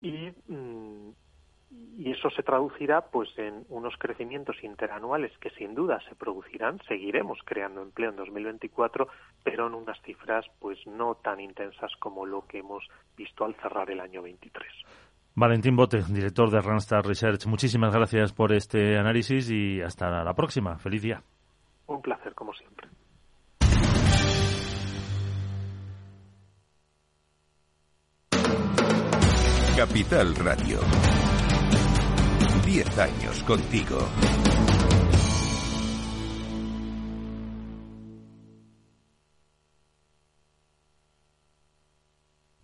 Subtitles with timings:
[0.00, 1.12] y, mm,
[1.98, 7.38] y eso se traducirá pues en unos crecimientos interanuales que sin duda se producirán, seguiremos
[7.44, 9.08] creando empleo en 2024,
[9.44, 12.84] pero en unas cifras pues no tan intensas como lo que hemos
[13.16, 14.66] visto al cerrar el año 23.
[15.34, 20.76] Valentín Bote, director de Randstad Research, muchísimas gracias por este análisis y hasta la próxima.
[20.78, 21.22] Feliz día.
[21.86, 22.79] Un placer, como siempre.
[29.80, 30.78] Capital Radio.
[32.66, 33.98] Diez años contigo.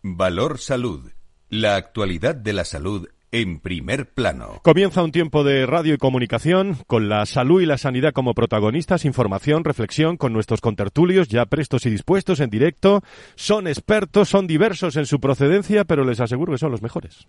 [0.02, 1.10] Valor Salud.
[1.48, 4.60] La actualidad de la salud en primer plano.
[4.62, 9.04] Comienza un tiempo de radio y comunicación con la salud y la sanidad como protagonistas,
[9.04, 13.02] información, reflexión con nuestros contertulios ya prestos y dispuestos en directo.
[13.34, 17.28] Son expertos, son diversos en su procedencia, pero les aseguro que son los mejores.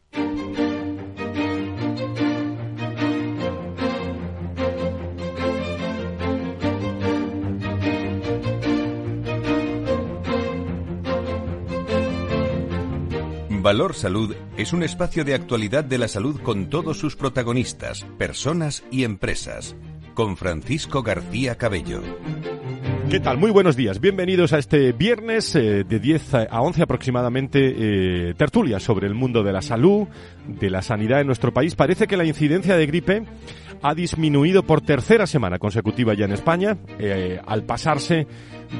[13.67, 18.85] Valor Salud es un espacio de actualidad de la salud con todos sus protagonistas, personas
[18.91, 19.75] y empresas.
[20.13, 22.01] Con Francisco García Cabello.
[23.09, 23.37] ¿Qué tal?
[23.37, 23.99] Muy buenos días.
[23.99, 29.43] Bienvenidos a este viernes eh, de 10 a 11 aproximadamente, eh, tertulia sobre el mundo
[29.43, 30.07] de la salud,
[30.47, 31.75] de la sanidad en nuestro país.
[31.75, 33.25] Parece que la incidencia de gripe
[33.81, 38.27] ha disminuido por tercera semana consecutiva ya en España, eh, al pasarse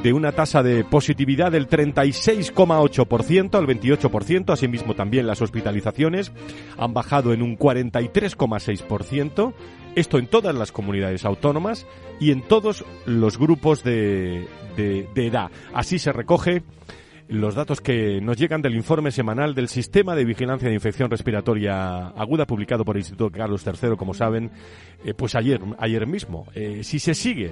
[0.04, 4.52] de una tasa de positividad del 36,8% al 28%.
[4.52, 6.32] Asimismo, también las hospitalizaciones
[6.78, 9.54] han bajado en un 43,6%.
[9.96, 11.88] Esto en todas las comunidades autónomas
[12.20, 15.50] y en todos los grupos de, edad.
[15.74, 16.62] Así se recoge
[17.30, 22.08] los datos que nos llegan del informe semanal del Sistema de Vigilancia de Infección Respiratoria
[22.10, 24.52] Aguda publicado por el Instituto Carlos III, como saben,
[25.04, 26.46] eh, pues ayer, ayer mismo.
[26.54, 27.52] Eh, si se sigue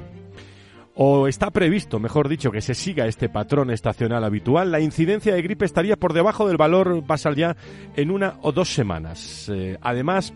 [0.96, 5.42] o está previsto, mejor dicho, que se siga este patrón estacional habitual, la incidencia de
[5.42, 7.56] gripe estaría por debajo del valor basal ya
[7.96, 9.52] en una o dos semanas.
[9.54, 10.34] Eh, además,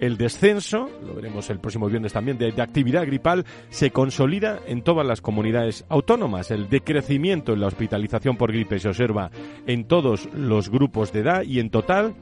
[0.00, 4.82] el descenso, lo veremos el próximo viernes también, de, de, actividad gripal se consolida en
[4.82, 6.50] todas las comunidades autónomas.
[6.50, 9.30] El decrecimiento en la hospitalización por gripe se observa
[9.66, 12.16] en todos los grupos de edad y en total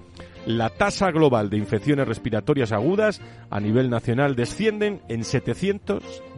[0.44, 3.20] la tasa global de infecciones respiratorias agudas
[3.50, 5.24] a nivel nacional descienden en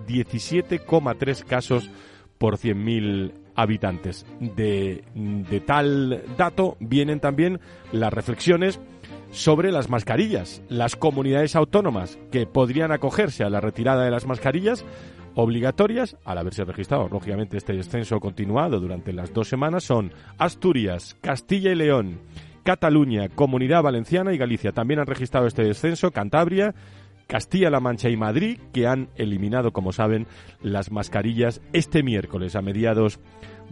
[0.06, 1.90] 717,3 casos
[2.38, 4.26] por 100.000 habitantes.
[4.40, 7.60] De, de tal dato vienen también
[7.92, 8.80] las reflexiones
[9.30, 10.62] sobre las mascarillas.
[10.68, 14.84] Las comunidades autónomas que podrían acogerse a la retirada de las mascarillas
[15.34, 21.70] obligatorias, al haberse registrado, lógicamente, este descenso continuado durante las dos semanas, son Asturias, Castilla
[21.72, 22.20] y León,
[22.64, 24.72] Cataluña, Comunidad Valenciana y Galicia.
[24.72, 26.74] También han registrado este descenso Cantabria,
[27.30, 30.26] Castilla-La Mancha y Madrid, que han eliminado, como saben,
[30.62, 33.20] las mascarillas este miércoles a mediados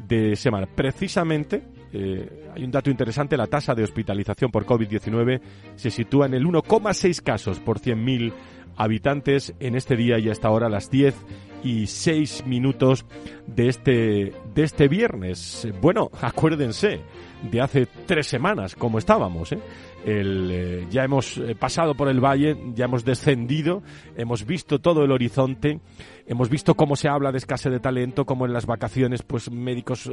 [0.06, 0.68] de semana.
[0.72, 5.40] Precisamente, eh, hay un dato interesante, la tasa de hospitalización por COVID-19
[5.74, 8.32] se sitúa en el 1,6 casos por 100.000
[8.76, 11.16] habitantes en este día y hasta ahora las 10
[11.62, 13.04] y 6 minutos
[13.46, 15.68] de este, de este viernes.
[15.80, 17.00] Bueno, acuérdense
[17.42, 19.58] de hace tres semanas, como estábamos, ¿eh?
[20.04, 23.82] El, eh, ya hemos eh, pasado por el valle, ya hemos descendido,
[24.16, 25.80] hemos visto todo el horizonte,
[26.26, 30.10] hemos visto cómo se habla de escasez de talento, cómo en las vacaciones, pues médicos,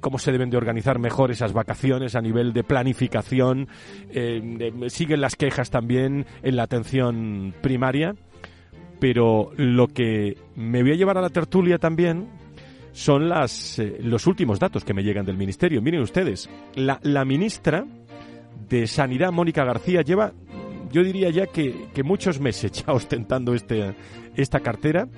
[0.00, 3.68] cómo se deben de organizar mejor esas vacaciones a nivel de planificación,
[4.88, 8.14] siguen las quejas también en la atención primaria,
[8.98, 12.28] pero lo que me voy a llevar a la tertulia también
[12.92, 15.82] son las, eh, los últimos datos que me llegan del Ministerio.
[15.82, 17.84] Miren ustedes, la, la ministra
[18.68, 20.32] de Sanidad, Mónica García, lleva,
[20.90, 21.74] yo diría ya que,
[22.04, 23.94] muchos meses ya ostentando este,
[24.34, 25.08] esta cartera.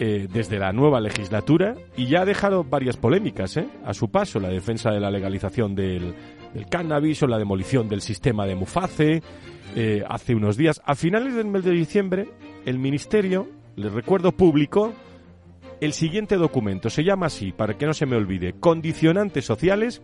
[0.00, 4.40] Eh, desde la nueva legislatura y ya ha dejado varias polémicas eh, a su paso,
[4.40, 6.14] la defensa de la legalización del,
[6.54, 9.22] del cannabis o la demolición del sistema de Muface
[9.74, 10.80] eh, hace unos días.
[10.84, 12.28] A finales del mes de diciembre,
[12.66, 14.92] el Ministerio, les recuerdo, publicó
[15.80, 16.90] el siguiente documento.
[16.90, 20.02] Se llama así, para que no se me olvide, Condicionantes sociales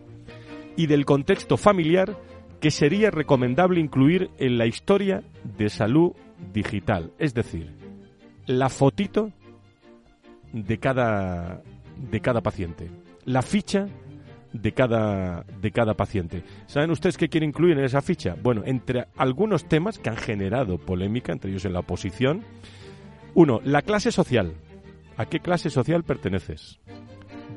[0.75, 2.17] y del contexto familiar
[2.59, 5.23] que sería recomendable incluir en la historia
[5.57, 6.11] de salud
[6.53, 7.11] digital.
[7.17, 7.71] Es decir,
[8.45, 9.31] la fotito
[10.51, 11.61] de cada,
[12.11, 12.89] de cada paciente,
[13.25, 13.87] la ficha
[14.53, 16.43] de cada, de cada paciente.
[16.65, 18.35] ¿Saben ustedes qué quiere incluir en esa ficha?
[18.41, 22.43] Bueno, entre algunos temas que han generado polémica, entre ellos en la oposición,
[23.35, 24.53] uno, la clase social.
[25.17, 26.79] ¿A qué clase social perteneces?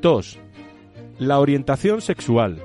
[0.01, 0.39] Dos,
[1.17, 2.61] la orientación sexual.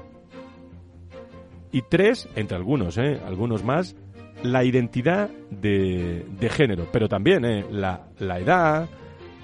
[1.70, 3.20] Y tres, entre algunos, ¿eh?
[3.24, 3.94] algunos más,
[4.42, 7.64] la identidad de, de género, pero también ¿eh?
[7.70, 8.88] la, la edad,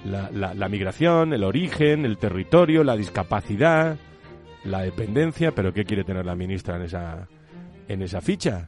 [0.03, 3.97] la, la, la migración, el origen, el territorio, la discapacidad,
[4.65, 7.27] la dependencia, pero ¿qué quiere tener la ministra en esa,
[7.87, 8.67] en esa ficha?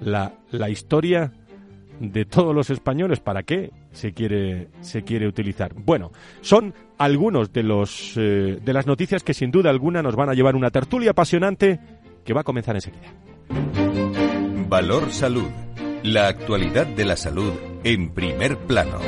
[0.00, 1.32] La, la historia
[2.00, 5.72] de todos los españoles, ¿para qué se quiere, se quiere utilizar?
[5.74, 6.10] Bueno,
[6.40, 10.34] son algunos de, los, eh, de las noticias que sin duda alguna nos van a
[10.34, 11.80] llevar una tertulia apasionante
[12.24, 13.12] que va a comenzar enseguida.
[14.68, 15.48] Valor Salud.
[16.02, 17.52] La actualidad de la salud
[17.84, 18.98] en primer plano.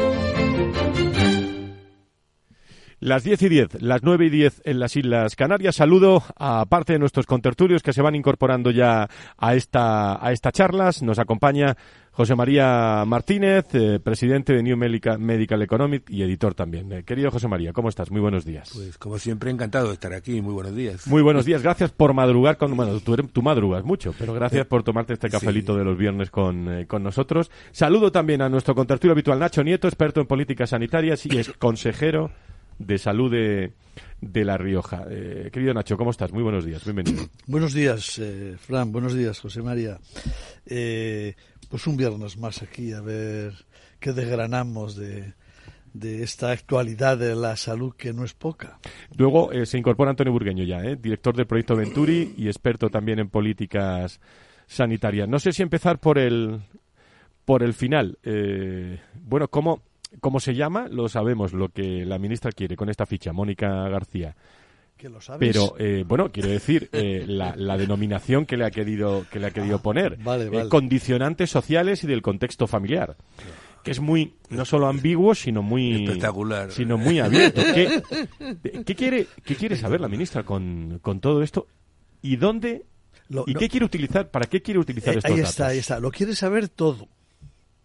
[3.05, 5.77] Las 10 y 10, las 9 y 10 en las Islas Canarias.
[5.77, 10.51] Saludo a parte de nuestros contertulios que se van incorporando ya a esta, a esta
[10.51, 11.03] charlas.
[11.03, 11.77] Nos acompaña
[12.13, 16.91] José María Martínez, eh, presidente de New Medica- Medical Economic y editor también.
[16.93, 18.11] Eh, querido José María, ¿cómo estás?
[18.11, 18.71] Muy buenos días.
[18.75, 20.41] Pues como siempre, encantado de estar aquí.
[20.41, 21.07] Muy buenos días.
[21.07, 24.83] Muy buenos días, gracias por madrugar con, bueno, tú, tú madrugas mucho, pero gracias por
[24.83, 27.51] tomarte este cafelito de los viernes con, eh, con nosotros.
[27.71, 32.31] Saludo también a nuestro contertulio habitual Nacho Nieto, experto en políticas sanitarias y es consejero
[32.79, 33.73] de salud de,
[34.21, 35.05] de La Rioja.
[35.09, 36.33] Eh, querido Nacho, ¿cómo estás?
[36.33, 37.25] Muy buenos días, bienvenido.
[37.47, 38.93] Buenos días, eh, Fran.
[38.93, 39.99] Buenos días, José María.
[40.67, 41.35] Eh,
[41.69, 43.55] pues un viernes más aquí a ver
[44.01, 45.35] qué desgranamos de,
[45.95, 48.79] de esta actualidad de la salud que no es poca.
[49.17, 50.97] Luego eh, se incorpora Antonio Burgueño ya, ¿eh?
[50.97, 54.21] director del proyecto Venturi y experto también en políticas
[54.67, 55.29] sanitarias.
[55.29, 56.61] No sé si empezar por el,
[57.45, 58.19] por el final.
[58.25, 59.83] Eh, bueno, ¿cómo,
[60.21, 60.89] ¿cómo se llama?
[60.89, 64.35] Lo sabemos, lo que la ministra quiere con esta ficha, Mónica García.
[64.97, 65.41] Que lo sabes.
[65.53, 69.47] Pero eh, bueno, quiero decir eh, la, la denominación que le ha querido que le
[69.49, 70.69] ha querido poner, vale, Eh, vale.
[70.69, 73.17] condicionantes sociales y del contexto familiar,
[73.83, 76.71] que es muy no solo ambiguo sino muy Espectacular.
[76.71, 77.61] sino muy abierto.
[77.75, 81.67] ¿Qué, quiere qué quiere saber la ministra con, con todo esto
[82.23, 82.85] y dónde
[83.29, 85.51] Lo- y no- qué quiere utilizar para qué quiere utilizar Eh, estos ahí datos?
[85.51, 85.99] está, ahí está.
[85.99, 87.09] Lo quiere saber todo.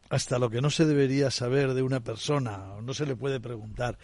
[0.09, 3.97] Hasta lo que no se debería saber de una persona, no se le puede preguntar.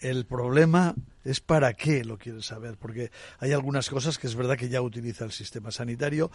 [0.00, 4.58] El problema es para qué lo quiere saber, porque hay algunas cosas que es verdad
[4.58, 6.30] que ya utiliza el sistema sanitario,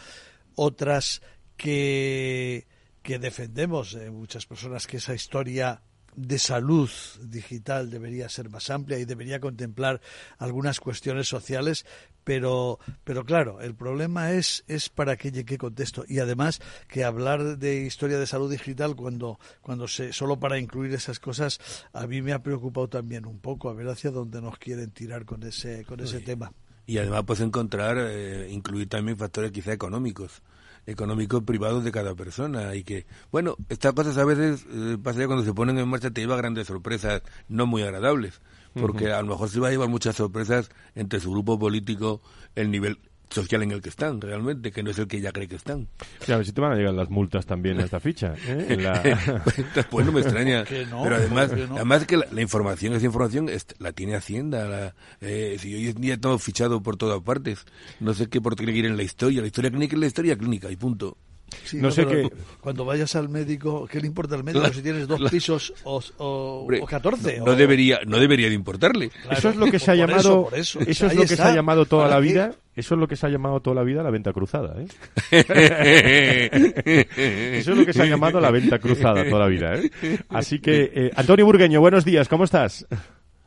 [0.55, 1.21] otras
[1.57, 2.67] que,
[3.03, 5.81] que defendemos muchas personas que esa historia
[6.19, 6.89] de salud
[7.21, 10.01] digital debería ser más amplia y debería contemplar
[10.37, 11.85] algunas cuestiones sociales,
[12.25, 16.03] pero, pero claro, el problema es, es para qué y en qué contexto.
[16.07, 20.93] Y además que hablar de historia de salud digital cuando, cuando se, solo para incluir
[20.93, 21.59] esas cosas,
[21.93, 25.25] a mí me ha preocupado también un poco, a ver hacia dónde nos quieren tirar
[25.25, 26.51] con ese, con ese tema.
[26.85, 30.41] Y además puedes encontrar, eh, incluir también factores quizá económicos,
[30.89, 32.75] económicos privados de cada persona.
[32.75, 36.11] Y que, bueno, estas cosas a veces eh, pasa ya cuando se ponen en marcha
[36.11, 38.41] te lleva grandes sorpresas no muy agradables.
[38.79, 42.21] Porque a lo mejor se va a llevar muchas sorpresas entre su grupo político,
[42.55, 45.47] el nivel social en el que están, realmente, que no es el que ella cree
[45.47, 45.87] que están.
[46.25, 48.33] Sí, a ver si te van a llegar las multas también a esta ficha.
[48.47, 48.77] ¿eh?
[48.81, 49.43] La-
[49.89, 50.63] pues no me extraña.
[50.69, 53.49] Pero además, además que la, la información, esa información
[53.79, 54.67] la tiene Hacienda.
[54.67, 57.65] La, eh, si hoy en día todo fichado por todas partes.
[57.99, 59.41] No sé qué por qué quieren la historia.
[59.41, 61.17] La historia clínica es la historia clínica y punto.
[61.63, 64.73] Sí, No sé pero qué- Cuando vayas al médico, ¿qué le importa al médico Claro,
[64.75, 65.31] si tienes dos claro.
[65.31, 67.39] pisos o, o, Hombre, o 14?
[67.39, 69.09] No, no o- debería, no debería de importarle.
[69.09, 70.79] Claro, eso es lo que se ha llamado eso, eso.
[70.81, 71.49] eso es lo que se está.
[71.49, 72.27] ha llamado toda ¿Para la qué?
[72.31, 74.87] vida eso es lo que se ha llamado toda la vida la venta cruzada ¿eh?
[77.59, 79.89] eso es lo que se ha llamado la venta cruzada toda la vida ¿eh?
[80.29, 82.85] así que eh, Antonio Burgueño buenos días cómo estás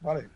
[0.00, 0.28] Vale.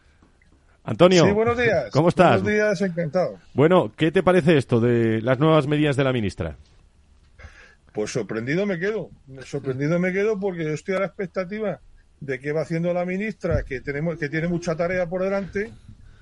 [0.85, 1.91] Antonio Sí, buenos días.
[1.93, 3.39] cómo estás Buenos días, encantado.
[3.55, 6.57] bueno qué te parece esto de las nuevas medidas de la ministra
[7.97, 9.11] Pues sorprendido me quedo.
[9.45, 11.81] Sorprendido me quedo porque yo estoy a la expectativa
[12.21, 15.73] de qué va haciendo la ministra, que tenemos, que tiene mucha tarea por delante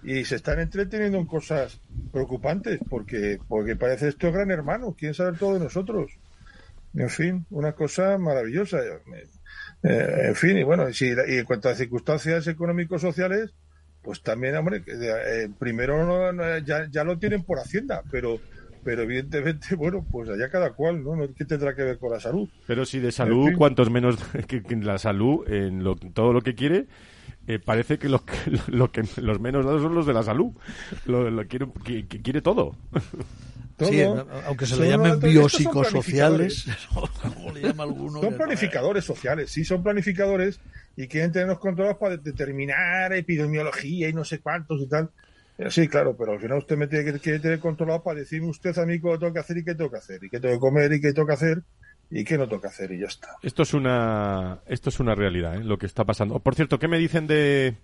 [0.04, 1.81] y se están entreteniendo en cosas
[2.12, 6.12] preocupantes, porque, porque parece esto gran hermano, quieren saber todo de nosotros.
[6.95, 8.78] En fin, una cosa maravillosa.
[9.83, 13.52] Eh, en fin, y bueno, y, si- y en cuanto a circunstancias económico-sociales,
[14.00, 18.38] pues también, hombre, eh, primero no- no, ya, ya lo tienen por Hacienda, pero
[18.85, 21.17] pero evidentemente, bueno, pues allá cada cual, ¿no?
[21.17, 21.26] ¿no?
[21.35, 22.49] ¿Qué tendrá que ver con la salud?
[22.67, 23.57] pero si de salud En fin.
[23.59, 26.87] cuantos menos que, que la salud en lo- todo lo que quiere
[27.47, 28.35] eh, parece que, lo, que-
[28.69, 30.53] lo que los menos dados son los de la salud
[31.07, 32.76] lo, lo quiere, que- que quiere todo
[33.76, 33.88] Todo.
[33.88, 34.03] Sí,
[34.47, 36.64] aunque se Son le llamen son biopsicosociales,
[37.62, 37.85] llama.
[38.21, 40.61] Son que- planificadores sociales, sí, son planificadores
[40.97, 45.11] y quieren tenerlos controlados para determinar epidemiología y no sé cuántos y tal.
[45.58, 48.76] Eh, Sí, claro, pero al final usted me tiene que tener controlado para decirme usted
[48.78, 50.61] a mí qué tengo que hacer y qué tengo que hacer, y qué tengo que
[50.61, 51.62] comer y qué tengo que hacer
[52.11, 53.28] y qué no tengo que hacer y ya está.
[53.42, 55.64] Esto es una, esto es una realidad, ¿eh?
[55.64, 56.38] lo que está pasando.
[56.38, 57.75] Por cierto, ¿qué me dicen de,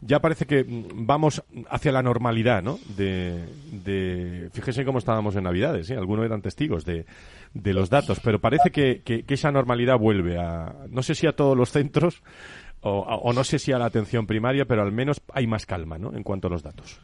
[0.00, 2.78] ya parece que vamos hacia la normalidad, ¿no?
[2.96, 5.96] De, de fíjese cómo estábamos en Navidades, ¿eh?
[5.96, 7.04] Algunos eran testigos de,
[7.52, 11.32] de los datos, pero parece que, que, esa normalidad vuelve a, no sé si a
[11.32, 12.22] todos los centros
[12.80, 15.98] o, o, no sé si a la atención primaria, pero al menos hay más calma,
[15.98, 16.14] ¿no?
[16.14, 17.00] En cuanto a los datos.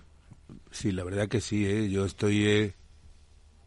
[0.70, 1.88] Sí, la verdad que sí, ¿eh?
[1.90, 2.74] Yo estoy eh,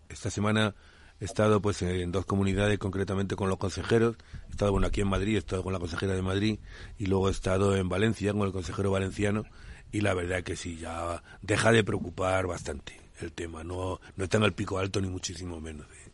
[0.10, 0.76] esta semana
[1.20, 4.18] he estado pues en dos comunidades, concretamente con los consejeros.
[4.48, 6.60] He estado bueno, aquí en Madrid, he estado con la consejera de Madrid
[6.98, 9.46] y luego he estado en Valencia con el consejero valenciano
[9.92, 13.64] y la verdad que sí, ya deja de preocupar bastante el tema.
[13.64, 15.88] No, no está en el pico alto ni muchísimo menos.
[15.88, 16.12] ¿eh?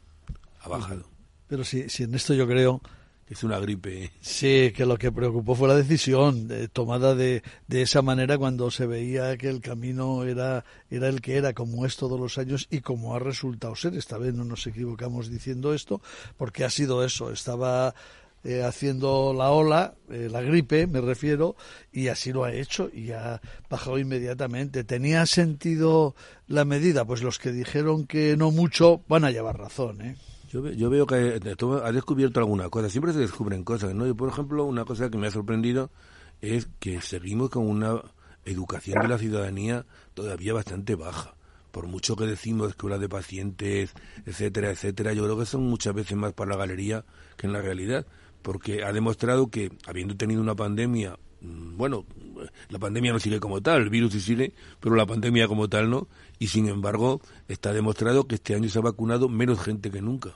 [0.61, 1.05] Ha bajado.
[1.47, 2.81] Pero sí, sí, en esto yo creo
[3.27, 4.11] es una gripe.
[4.21, 8.85] Sí, que lo que preocupó fue la decisión tomada de, de esa manera cuando se
[8.85, 12.81] veía que el camino era, era el que era, como es todos los años y
[12.81, 13.95] como ha resultado ser.
[13.95, 16.01] Esta vez no nos equivocamos diciendo esto,
[16.37, 17.31] porque ha sido eso.
[17.31, 17.95] Estaba
[18.43, 21.55] eh, haciendo la ola, eh, la gripe me refiero,
[21.93, 24.83] y así lo ha hecho y ha bajado inmediatamente.
[24.83, 26.13] ¿Tenía sentido
[26.47, 27.05] la medida?
[27.05, 30.17] Pues los que dijeron que no mucho van a llevar razón, ¿eh?
[30.53, 34.05] Yo, yo veo que ha descubierto alguna cosa, siempre se descubren cosas, ¿no?
[34.05, 35.89] Y por ejemplo, una cosa que me ha sorprendido
[36.41, 38.03] es que seguimos con una
[38.45, 41.33] educación de la ciudadanía todavía bastante baja.
[41.71, 43.93] Por mucho que decimos que de pacientes,
[44.27, 47.03] etcétera, etcétera, yo creo que son muchas veces más para la galería
[47.35, 48.05] que en la realidad,
[48.43, 52.05] porque ha demostrado que, habiendo tenido una pandemia, mm, bueno,
[52.69, 55.89] la pandemia no sigue como tal, el virus sí sigue, pero la pandemia como tal
[55.89, 56.07] no,
[56.37, 60.35] y sin embargo está demostrado que este año se ha vacunado menos gente que nunca.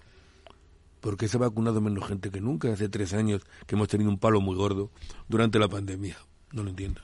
[0.99, 2.71] Porque se ha vacunado menos gente que nunca.
[2.71, 4.91] Hace tres años que hemos tenido un palo muy gordo
[5.27, 6.17] durante la pandemia.
[6.51, 7.01] No lo entiendo.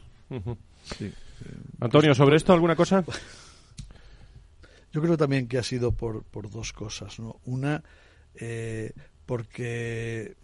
[1.80, 3.04] Antonio, ¿sobre esto alguna cosa?
[4.94, 7.20] Yo creo también que ha sido por, por dos cosas.
[7.20, 7.40] ¿no?
[7.46, 7.84] Una,
[8.36, 8.94] eh,
[9.26, 10.36] porque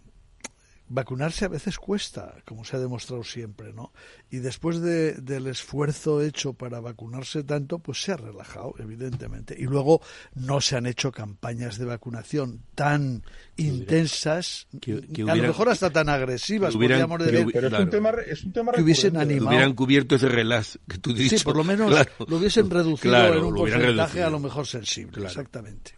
[0.90, 3.92] vacunarse a veces cuesta, como se ha demostrado siempre, ¿no?
[4.28, 9.54] Y después de, del esfuerzo hecho para vacunarse tanto, pues se ha relajado, evidentemente.
[9.56, 10.02] Y luego
[10.34, 13.22] no se han hecho campañas de vacunación tan
[13.56, 17.46] intensas, que, a lo mejor hasta tan agresivas, podríamos decir.
[17.52, 19.50] Pero es, un tema, es un tema que hubiesen animado.
[19.50, 21.40] Hubieran cubierto ese relax que tú dices.
[21.40, 21.88] Sí, por lo menos
[22.26, 25.92] lo hubiesen reducido en un porcentaje a lo mejor sensible, exactamente.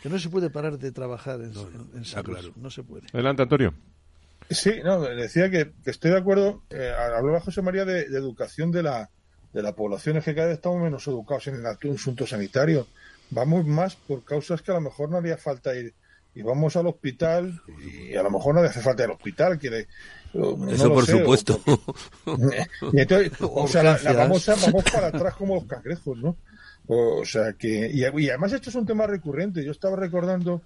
[0.00, 1.52] Que no se puede parar de trabajar en,
[1.94, 2.52] en, salud.
[2.54, 3.08] No se puede.
[3.12, 3.74] Adelante, Antonio.
[4.50, 6.62] Sí, no, decía que, estoy de acuerdo.
[6.70, 9.10] Eh, hablaba José María de, educación de la,
[9.52, 12.86] de la población, es que cada vez estamos menos educados en el asunto sanitario.
[13.30, 15.94] Vamos más por causas que a lo mejor no haría falta ir.
[16.34, 19.58] Y vamos al hospital y a lo mejor no hace falta al hospital.
[19.58, 19.88] Quiere,
[20.32, 21.60] Eso por supuesto.
[23.40, 26.36] O, sea, vamos, vamos para atrás como los cangrejos, ¿no?
[26.86, 29.64] O sea que, y, además esto es un tema recurrente.
[29.64, 30.62] Yo estaba recordando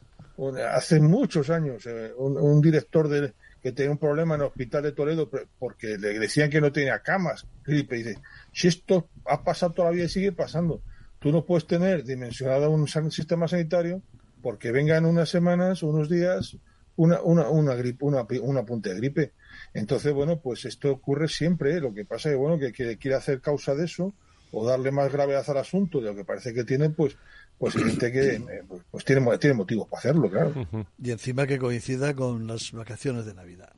[0.72, 3.32] hace muchos años eh, un, director de,
[3.62, 6.99] que tenía un problema en el hospital de Toledo porque le decían que no tenía
[7.00, 7.47] camas.
[7.66, 8.19] Y dice,
[8.52, 10.83] si esto ha pasado todavía y sigue pasando,
[11.21, 14.02] tú no puedes tener dimensionado un sistema sanitario
[14.42, 16.57] porque vengan unas semanas, unos días,
[16.97, 19.33] una, una, una gripe, una, una punta de gripe.
[19.73, 21.81] Entonces, bueno, pues esto ocurre siempre.
[21.81, 24.12] Lo que pasa es que, bueno, que quiere hacer causa de eso
[24.50, 27.16] o darle más gravedad al asunto de lo que parece que tiene, pues
[27.59, 30.52] pues gente que eh, pues tiene, tiene motivos para hacerlo, claro.
[31.02, 33.73] Y encima que coincida con las vacaciones de Navidad.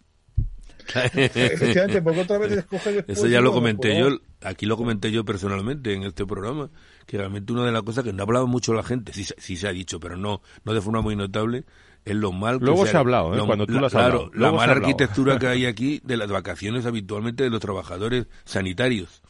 [0.87, 5.25] Efectivamente, porque otra vez escoge después Eso ya lo comenté yo, aquí lo comenté yo
[5.25, 6.71] personalmente en este programa,
[7.07, 9.69] que realmente una de las cosas que no hablaba mucho la gente, sí, sí se
[9.69, 11.64] ha dicho, pero no, no de forma muy notable,
[12.04, 13.43] es lo mal que Luego se, ha hablado, ¿eh?
[13.47, 17.45] cuando tú la, has claro, la mala arquitectura que hay aquí de las vacaciones habitualmente
[17.45, 19.23] de los trabajadores sanitarios.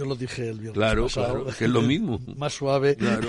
[0.00, 2.18] Yo lo dije el viernes claro, Claro, que es lo mismo.
[2.38, 2.96] más suave.
[2.96, 3.28] Claro.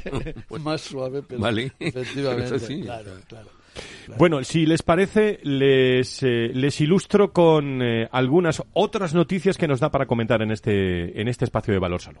[0.60, 1.72] más suave, pero vale.
[1.80, 2.82] efectivamente.
[2.82, 3.48] Claro, claro.
[4.18, 9.80] Bueno, si les parece, les, eh, les ilustro con eh, algunas otras noticias que nos
[9.80, 12.20] da para comentar en este, en este espacio de Valor Salud.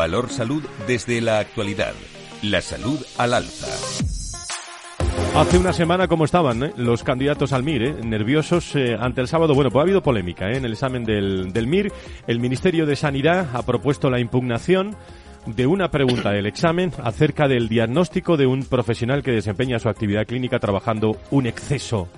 [0.00, 1.92] Valor Salud desde la actualidad.
[2.40, 3.66] La salud al alza.
[5.38, 6.72] Hace una semana, ¿cómo estaban eh?
[6.78, 7.82] los candidatos al MIR?
[7.82, 7.94] Eh?
[8.02, 9.54] Nerviosos eh, ante el sábado.
[9.54, 11.92] Bueno, pues ha habido polémica en el examen del, del MIR.
[12.26, 14.96] El Ministerio de Sanidad ha propuesto la impugnación
[15.44, 20.26] de una pregunta del examen acerca del diagnóstico de un profesional que desempeña su actividad
[20.26, 22.08] clínica trabajando un exceso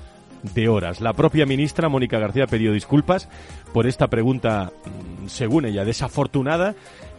[0.55, 1.01] de horas.
[1.01, 3.29] La propia ministra Mónica García pedido disculpas
[3.73, 6.75] por esta pregunta, mm, según ella, desafortunada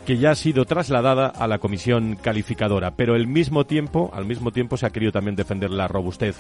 [0.06, 4.52] que ya ha sido trasladada a la comisión calificadora, pero al mismo tiempo, al mismo
[4.52, 6.36] tiempo se ha querido también defender la robustez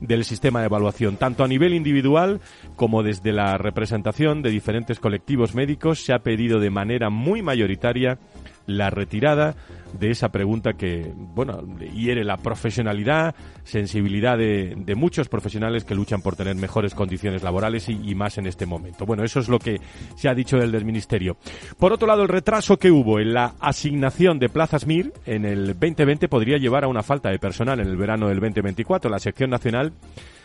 [0.00, 2.40] del sistema de evaluación, tanto a nivel individual
[2.76, 6.04] como desde la representación de diferentes colectivos médicos.
[6.04, 8.18] Se ha pedido de manera muy mayoritaria
[8.66, 9.54] la retirada
[9.92, 11.62] de esa pregunta que, bueno,
[11.94, 17.88] hiere la profesionalidad, sensibilidad de, de muchos profesionales que luchan por tener mejores condiciones laborales
[17.88, 19.06] y, más en este momento.
[19.06, 19.80] Bueno, eso es lo que
[20.16, 21.36] se ha dicho del, del Ministerio.
[21.78, 25.66] Por otro lado, el retraso que hubo en la asignación de plazas MIR en el
[25.78, 29.10] 2020 podría llevar a una falta de personal en el verano del 2024.
[29.10, 29.92] La sección nacional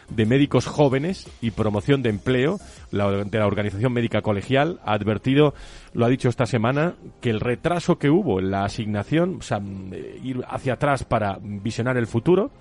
[0.10, 2.60] de Médicos Jóvenes y Promoción de Empleo
[2.92, 5.54] la, de la Organización Médica Colegial ha advertido,
[5.94, 9.62] lo ha dicho esta semana, que el retraso que hubo en la asignación, o sea,
[10.24, 12.52] ir hacia atrás para visionar el futuro,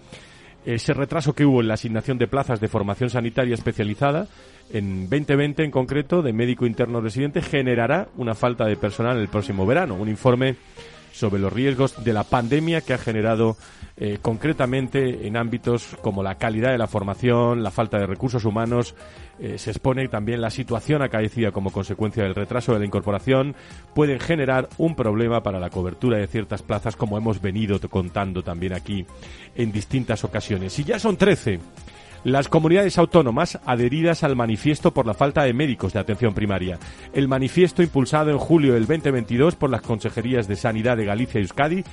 [0.64, 4.28] ese retraso que hubo en la asignación de plazas de formación sanitaria especializada
[4.72, 9.66] en 2020 en concreto de médico interno residente generará una falta de personal el próximo
[9.66, 9.94] verano.
[9.94, 10.56] Un informe
[11.12, 13.56] sobre los riesgos de la pandemia que ha generado
[13.96, 18.94] eh, concretamente en ámbitos como la calidad de la formación, la falta de recursos humanos,
[19.38, 23.54] eh, se expone también la situación acaecida como consecuencia del retraso de la incorporación,
[23.94, 28.72] pueden generar un problema para la cobertura de ciertas plazas, como hemos venido contando también
[28.72, 29.06] aquí
[29.54, 30.78] en distintas ocasiones.
[30.78, 31.60] Y ya son 13
[32.24, 36.78] las comunidades autónomas adheridas al manifiesto por la falta de médicos de atención primaria.
[37.12, 41.42] El manifiesto impulsado en julio del 2022 por las consejerías de Sanidad de Galicia y
[41.42, 41.84] Euskadi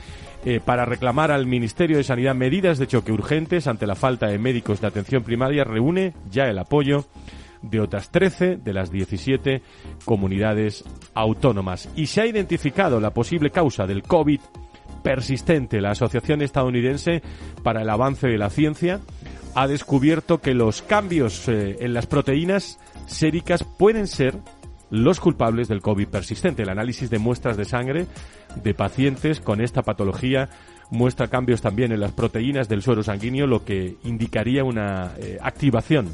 [0.45, 4.39] eh, para reclamar al Ministerio de Sanidad medidas de choque urgentes ante la falta de
[4.39, 7.05] médicos de atención primaria reúne ya el apoyo
[7.61, 9.61] de otras 13 de las 17
[10.05, 11.89] comunidades autónomas.
[11.95, 14.39] Y se ha identificado la posible causa del COVID
[14.99, 15.81] persistente.
[15.81, 17.21] La Asociación Estadounidense
[17.63, 18.99] para el Avance de la Ciencia
[19.55, 24.35] ha descubierto que los cambios eh, en las proteínas séricas pueden ser
[24.89, 26.63] los culpables del COVID persistente.
[26.63, 28.07] El análisis de muestras de sangre
[28.63, 30.49] de pacientes con esta patología
[30.89, 36.09] muestra cambios también en las proteínas del suero sanguíneo, lo que indicaría una eh, activación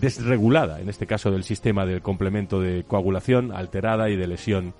[0.00, 4.72] desregulada, en este caso del sistema del complemento de coagulación alterada y de lesión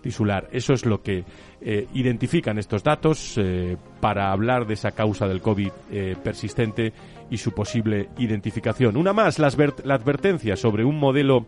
[0.00, 0.48] tisular.
[0.52, 1.24] Eso es lo que
[1.60, 6.92] eh, identifican estos datos eh, para hablar de esa causa del COVID eh, persistente
[7.30, 8.96] y su posible identificación.
[8.96, 9.50] Una más, la,
[9.84, 11.46] la advertencia sobre un modelo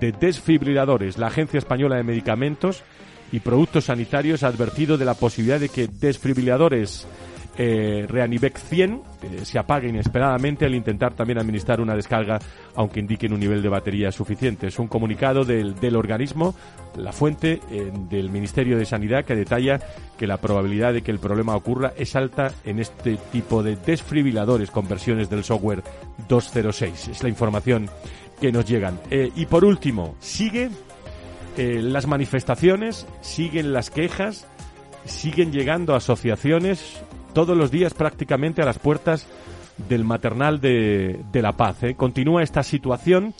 [0.00, 1.18] de desfibriladores.
[1.18, 2.82] La Agencia Española de Medicamentos
[3.32, 7.06] y Productos Sanitarios ha advertido de la posibilidad de que desfibriladores
[7.56, 12.38] eh, Reanibec 100 eh, se apague inesperadamente al intentar también administrar una descarga,
[12.74, 14.66] aunque indiquen un nivel de batería suficiente.
[14.66, 16.54] Es un comunicado del, del organismo,
[16.96, 19.80] la fuente eh, del Ministerio de Sanidad, que detalla
[20.16, 24.70] que la probabilidad de que el problema ocurra es alta en este tipo de desfibriladores
[24.70, 25.82] con versiones del software
[26.28, 27.08] 206.
[27.08, 27.88] Es la información
[28.40, 29.00] que nos llegan.
[29.10, 30.70] Eh, y por último, sigue
[31.56, 34.46] eh, las manifestaciones, siguen las quejas,
[35.04, 37.00] siguen llegando asociaciones
[37.34, 39.26] todos los días prácticamente a las puertas
[39.88, 41.82] del maternal de, de La Paz.
[41.82, 41.94] ¿eh?
[41.94, 43.34] Continúa esta situación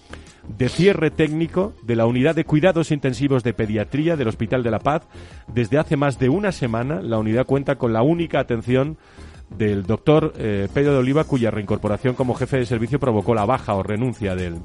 [0.49, 4.81] de cierre técnico de la unidad de cuidados intensivos de pediatría del Hospital de La
[4.81, 5.03] Paz.
[5.49, 8.99] Desde hace más de una semana la unidad cuenta con la única atención
[9.57, 13.75] del doctor eh, Pedro de Oliva, cuya reincorporación como jefe de servicio provocó la baja
[13.75, 14.57] o renuncia del,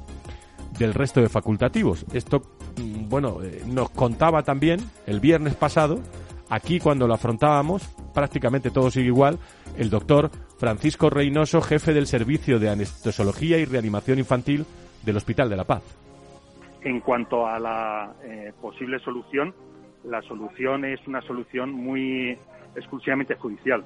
[0.78, 2.04] del resto de facultativos.
[2.12, 2.42] Esto,
[2.76, 6.00] mm, bueno, eh, nos contaba también el viernes pasado,
[6.50, 9.38] aquí cuando lo afrontábamos, prácticamente todo sigue igual,
[9.78, 14.66] el doctor Francisco Reynoso, jefe del Servicio de Anestesiología y Reanimación Infantil
[15.02, 15.82] del Hospital de la Paz.
[16.82, 19.54] En cuanto a la eh, posible solución,
[20.04, 22.36] la solución es una solución muy
[22.74, 23.84] exclusivamente judicial.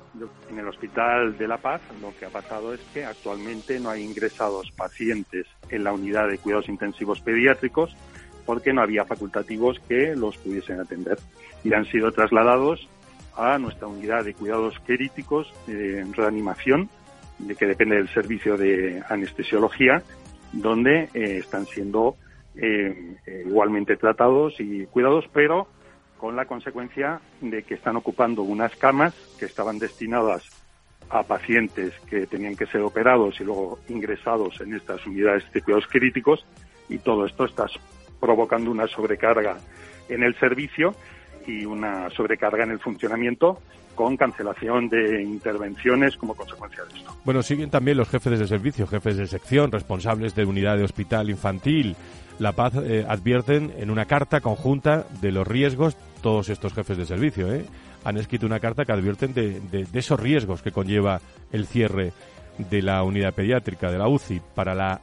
[0.50, 4.02] En el Hospital de La Paz lo que ha pasado es que actualmente no hay
[4.02, 7.96] ingresados pacientes en la unidad de cuidados intensivos pediátricos
[8.44, 11.18] porque no había facultativos que los pudiesen atender
[11.64, 12.86] y han sido trasladados
[13.36, 16.88] a nuestra unidad de cuidados críticos en reanimación,
[17.38, 20.02] de que depende del servicio de anestesiología,
[20.52, 22.16] donde eh, están siendo
[22.54, 25.66] eh, eh, igualmente tratados y cuidados, pero
[26.18, 30.48] con la consecuencia de que están ocupando unas camas que estaban destinadas
[31.10, 35.88] a pacientes que tenían que ser operados y luego ingresados en estas unidades de cuidados
[35.88, 36.46] críticos
[36.88, 37.66] y todo esto está
[38.20, 39.58] provocando una sobrecarga
[40.08, 40.94] en el servicio
[41.46, 43.60] y una sobrecarga en el funcionamiento
[43.94, 47.16] con cancelación de intervenciones como consecuencia de esto.
[47.24, 51.30] Bueno, siguen también los jefes de servicio, jefes de sección, responsables de unidad de hospital
[51.30, 51.96] infantil.
[52.38, 57.06] La Paz eh, advierten en una carta conjunta de los riesgos, todos estos jefes de
[57.06, 57.64] servicio, ¿eh?
[58.04, 61.20] han escrito una carta que advierten de, esos riesgos que conlleva
[61.52, 62.12] el cierre
[62.58, 65.00] de la unidad pediátrica de la UCI para la,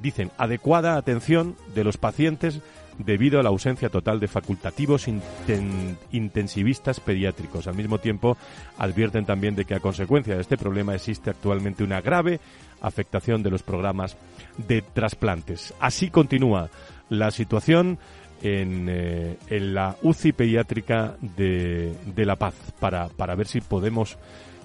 [0.00, 2.60] dicen, adecuada atención de los pacientes
[2.98, 7.66] debido a la ausencia total de facultativos inten intensivistas pediátricos.
[7.66, 8.36] Al mismo tiempo,
[8.78, 12.40] advierten también de que a consecuencia de este problema existe actualmente una grave
[12.80, 14.16] afectación de los programas
[14.58, 15.74] de trasplantes.
[15.80, 16.70] Así continúa
[17.08, 17.98] la situación
[18.42, 24.18] en, eh, en la UCI pediátrica de, de La Paz para, para ver si podemos,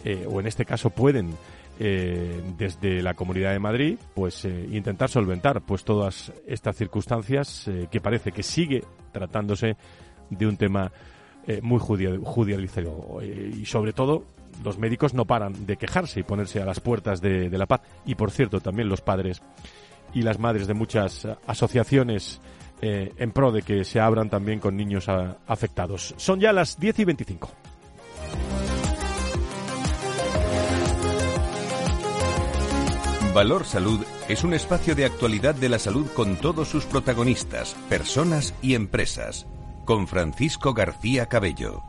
[0.03, 1.33] eh, o en este caso pueden,
[1.79, 7.87] eh, desde la Comunidad de Madrid, pues eh, intentar solventar pues todas estas circunstancias eh,
[7.89, 9.77] que parece que sigue tratándose
[10.29, 10.91] de un tema
[11.47, 14.25] eh, muy judicializado eh, y sobre todo
[14.63, 17.81] los médicos no paran de quejarse y ponerse a las puertas de, de la paz
[18.05, 19.41] y por cierto también los padres
[20.13, 22.41] y las madres de muchas asociaciones
[22.81, 26.13] eh, en pro de que se abran también con niños ah, afectados.
[26.17, 27.49] Son ya las 10 y 25.
[33.39, 38.53] Valor Salud es un espacio de actualidad de la salud con todos sus protagonistas, personas
[38.61, 39.47] y empresas.
[39.85, 41.81] Con Francisco García Cabello.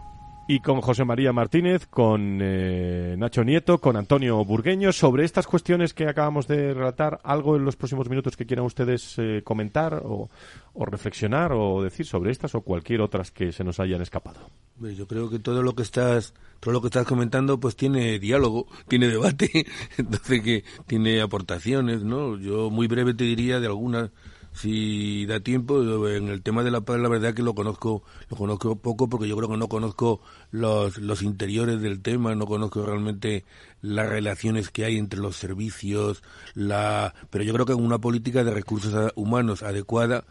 [0.46, 5.92] Y con José María Martínez, con eh, Nacho Nieto, con Antonio Burgueño, sobre estas cuestiones
[5.92, 10.30] que acabamos de relatar, algo en los próximos minutos que quieran ustedes eh, comentar o,
[10.72, 14.38] o reflexionar o decir sobre estas o cualquier otras que se nos hayan escapado.
[14.80, 18.66] Yo creo que todo lo que estás todo lo que estás comentando pues tiene diálogo,
[18.88, 19.66] tiene debate,
[19.98, 22.38] entonces que tiene aportaciones, ¿no?
[22.38, 24.10] Yo muy breve te diría de algunas
[24.52, 28.36] si da tiempo en el tema de la paz la verdad que lo conozco lo
[28.36, 32.84] conozco poco porque yo creo que no conozco los los interiores del tema no conozco
[32.84, 33.44] realmente
[33.80, 38.50] las relaciones que hay entre los servicios la pero yo creo que una política de
[38.50, 40.24] recursos humanos adecuada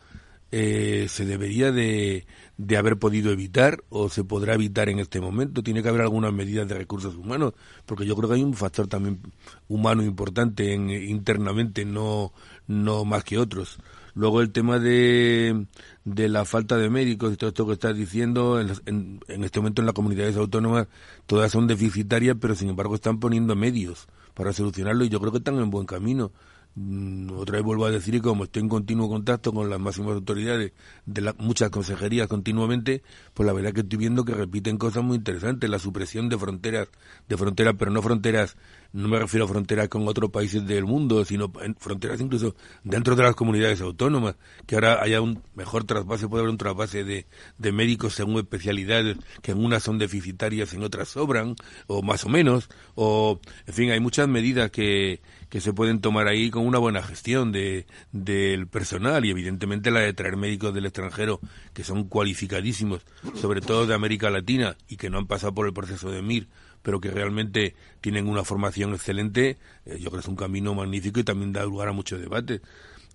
[0.52, 2.26] eh, se debería de,
[2.58, 5.64] de haber podido evitar o se podrá evitar en este momento.
[5.64, 7.54] Tiene que haber algunas medidas de recursos humanos,
[7.86, 9.22] porque yo creo que hay un factor también
[9.68, 12.34] humano importante en, internamente, no,
[12.68, 13.80] no más que otros.
[14.16, 15.68] Luego el tema de,
[16.04, 19.60] de la falta de médicos y todo esto que estás diciendo, en, en, en este
[19.60, 20.88] momento en las comunidades autónomas
[21.26, 25.38] todas son deficitarias, pero sin embargo están poniendo medios para solucionarlo y yo creo que
[25.38, 26.32] están en buen camino.
[26.76, 30.14] Mm, Otra vez vuelvo a decir que como estoy en continuo contacto con las máximas
[30.14, 30.72] autoridades
[31.06, 33.02] de la- muchas consejerías continuamente,
[33.34, 35.70] pues la verdad que estoy viendo que repiten cosas muy interesantes.
[35.70, 36.88] La supresión de fronteras,
[37.28, 38.56] de fronteras, pero no fronteras,
[38.94, 43.24] no me refiero a fronteras con otros países del mundo, sino fronteras incluso dentro de
[43.24, 44.36] las comunidades autónomas.
[44.66, 47.26] Que ahora haya un mejor trasvase, puede haber un trasvase de,
[47.58, 51.56] de médicos según especialidades, que en unas son deficitarias, en otras sobran,
[51.88, 56.28] o más o menos, o, en fin, hay muchas medidas que, que se pueden tomar
[56.28, 60.86] ahí con una buena gestión de, del personal y evidentemente la de traer médicos del
[60.86, 61.40] extranjero
[61.74, 63.02] que son cualificadísimos,
[63.36, 66.48] sobre todo de América Latina y que no han pasado por el proceso de MIR,
[66.84, 71.20] pero que realmente tienen una formación excelente, eh, yo creo que es un camino magnífico
[71.20, 72.62] y también da lugar a muchos debates.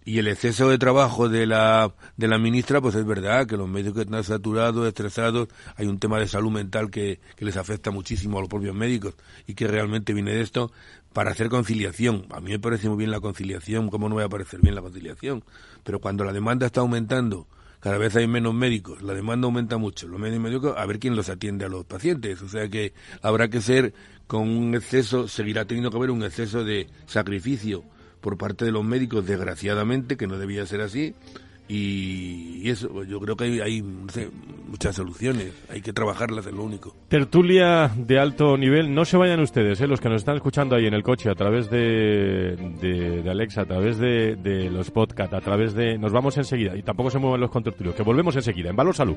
[0.07, 3.67] Y el exceso de trabajo de la, de la ministra, pues es verdad que los
[3.67, 8.37] médicos están saturados, estresados, hay un tema de salud mental que, que les afecta muchísimo
[8.37, 9.15] a los propios médicos
[9.47, 10.71] y que realmente viene de esto
[11.15, 12.27] para hacer conciliación.
[12.31, 14.83] A mí me parece muy bien la conciliación, ¿cómo no va a parecer bien la
[14.83, 15.45] conciliación?
[15.85, 17.47] Pero cuando la demanda está aumentando,
[17.81, 21.15] cada vez hay menos médicos, la demanda aumenta mucho, los médicos médicos, a ver quién
[21.15, 22.43] los atiende a los pacientes.
[22.43, 23.95] O sea que habrá que ser
[24.27, 27.85] con un exceso, seguirá teniendo que haber un exceso de sacrificio
[28.21, 31.15] por parte de los médicos, desgraciadamente, que no debía ser así.
[31.77, 36.95] Y, eso, pues yo creo que hay, muchas soluciones, hay que trabajarlas, es lo único.
[37.09, 38.95] Tertulia de alto nivel.
[38.95, 39.89] No se vayan ustedes, ¿eh?
[39.89, 43.67] los que nos están escuchando ahí en el coche, a través de, de, Alexa, a
[43.67, 45.99] través de, de los podcasts, a través de...
[45.99, 49.17] Nos vamos enseguida y tampoco se mueven los contertulios, que volvemos enseguida en Valor Salud.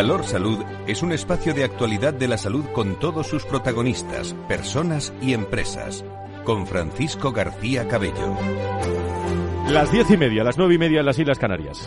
[0.00, 5.12] Valor Salud es un espacio de actualidad de la salud con todos sus protagonistas, personas
[5.20, 6.06] y empresas.
[6.42, 8.34] Con Francisco García Cabello.
[9.68, 11.86] Las diez y media, las nueve y media en las Islas Canarias.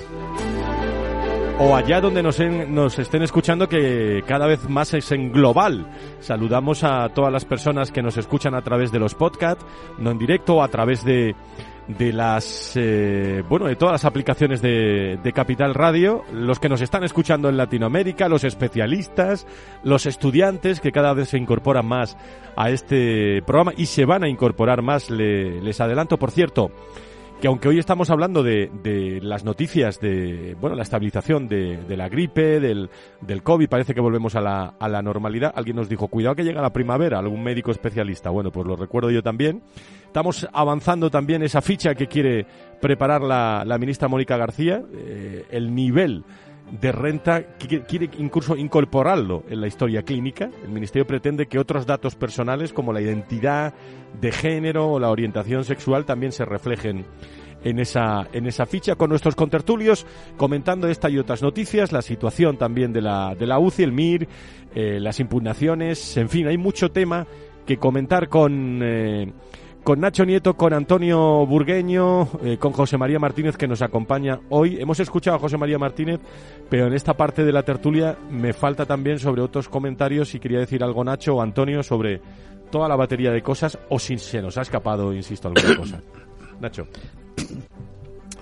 [1.66, 5.88] O allá donde nos, en- nos estén escuchando, que cada vez más es en global.
[6.20, 9.66] Saludamos a todas las personas que nos escuchan a través de los podcasts,
[9.98, 11.36] no en directo, a través de,
[11.88, 16.82] de las, eh, bueno, de todas las aplicaciones de, de Capital Radio, los que nos
[16.82, 19.48] están escuchando en Latinoamérica, los especialistas,
[19.84, 22.18] los estudiantes que cada vez se incorporan más
[22.58, 26.72] a este programa y se van a incorporar más, le- les adelanto, por cierto,
[27.42, 31.98] que aunque hoy estamos hablando de, de las noticias de, bueno, la estabilización de, de
[31.98, 35.52] la gripe, del, del COVID, parece que volvemos a la, a la normalidad.
[35.54, 38.30] Alguien nos dijo, cuidado que llega la primavera, algún médico especialista.
[38.30, 39.62] Bueno, pues lo recuerdo yo también.
[40.06, 42.46] Estamos avanzando también esa ficha que quiere
[42.80, 46.24] preparar la, la ministra Mónica García, eh, el nivel
[46.72, 50.50] de renta qui- quiere incluso incorporarlo en la historia clínica.
[50.64, 53.74] El Ministerio pretende que otros datos personales como la identidad
[54.20, 57.06] de género o la orientación sexual también se reflejen
[57.64, 62.58] en esa, en esa ficha con nuestros contertulios comentando esta y otras noticias, la situación
[62.58, 64.28] también de la, de la UCI, el MIR,
[64.76, 67.26] eh, las impugnaciones, en fin, hay mucho tema
[67.66, 68.80] que comentar con...
[68.84, 69.32] eh,
[69.84, 74.80] con Nacho Nieto, con Antonio Burgueño, eh, con José María Martínez que nos acompaña hoy.
[74.80, 76.20] Hemos escuchado a José María Martínez,
[76.70, 80.60] pero en esta parte de la tertulia me falta también sobre otros comentarios y quería
[80.60, 82.22] decir algo Nacho o Antonio sobre
[82.72, 86.02] toda la batería de cosas o si se nos ha escapado, insisto, alguna cosa.
[86.60, 86.88] Nacho.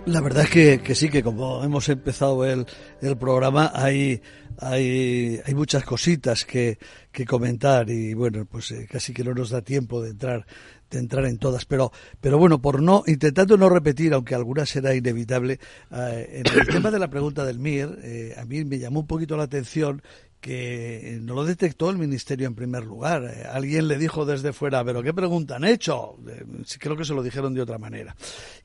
[0.05, 2.65] La verdad es que, que sí, que como hemos empezado el,
[3.01, 4.21] el programa, hay,
[4.57, 6.79] hay, hay muchas cositas que,
[7.11, 10.45] que comentar y bueno, pues eh, casi que no nos da tiempo de entrar,
[10.91, 11.65] de entrar en todas.
[11.65, 15.59] Pero, pero bueno, por no, intentando no repetir, aunque alguna será inevitable,
[15.91, 19.07] eh, en el tema de la pregunta del MIR, eh, a mí me llamó un
[19.07, 20.01] poquito la atención
[20.39, 23.23] que no lo detectó el ministerio en primer lugar.
[23.23, 26.17] Eh, alguien le dijo desde fuera, pero ¿qué pregunta han hecho?
[26.27, 26.43] Eh,
[26.79, 28.15] creo que se lo dijeron de otra manera.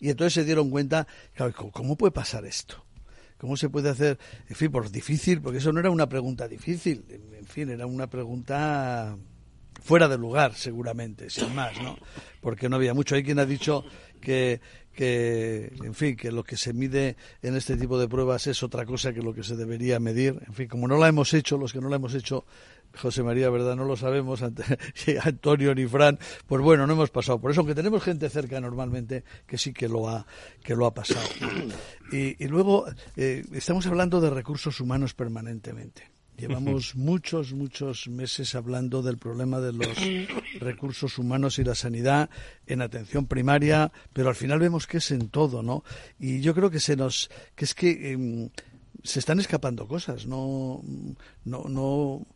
[0.01, 2.83] Y entonces se dieron cuenta, claro, ¿cómo- ¿cómo puede pasar esto?
[3.39, 4.19] ¿Cómo se puede hacer?
[4.49, 7.05] En fin, por difícil, porque eso no era una pregunta difícil.
[7.39, 9.15] En fin, era una pregunta
[9.87, 11.97] fuera de lugar, seguramente, sin más, ¿no?
[12.41, 13.15] Porque no había mucho.
[13.15, 13.85] Hay quien ha dicho
[14.21, 14.61] que,
[14.93, 18.85] que, en fin, que lo que se mide en este tipo de pruebas es otra
[18.85, 20.43] cosa que lo que se debería medir.
[20.49, 22.45] En fin, como no la hemos hecho, los que no la hemos hecho,
[22.97, 23.77] José María, ¿verdad?
[23.77, 24.43] No lo sabemos,
[25.23, 26.19] Antonio ni Fran,
[26.49, 29.89] pues bueno, no hemos pasado por eso, aunque tenemos gente cerca normalmente que sí que
[29.89, 30.27] lo ha,
[30.65, 31.29] que lo ha pasado.
[32.11, 36.16] Y, y luego, eh, estamos hablando de recursos humanos permanentemente.
[36.37, 39.97] Llevamos muchos, muchos meses hablando del problema de los
[40.61, 42.31] recursos humanos y la sanidad
[42.67, 45.83] en atención primaria, pero al final vemos que es en todo, ¿no?
[46.19, 48.51] Y yo creo que se nos, que es que em,
[49.03, 50.83] se están escapando cosas, no,
[51.45, 52.27] no, no,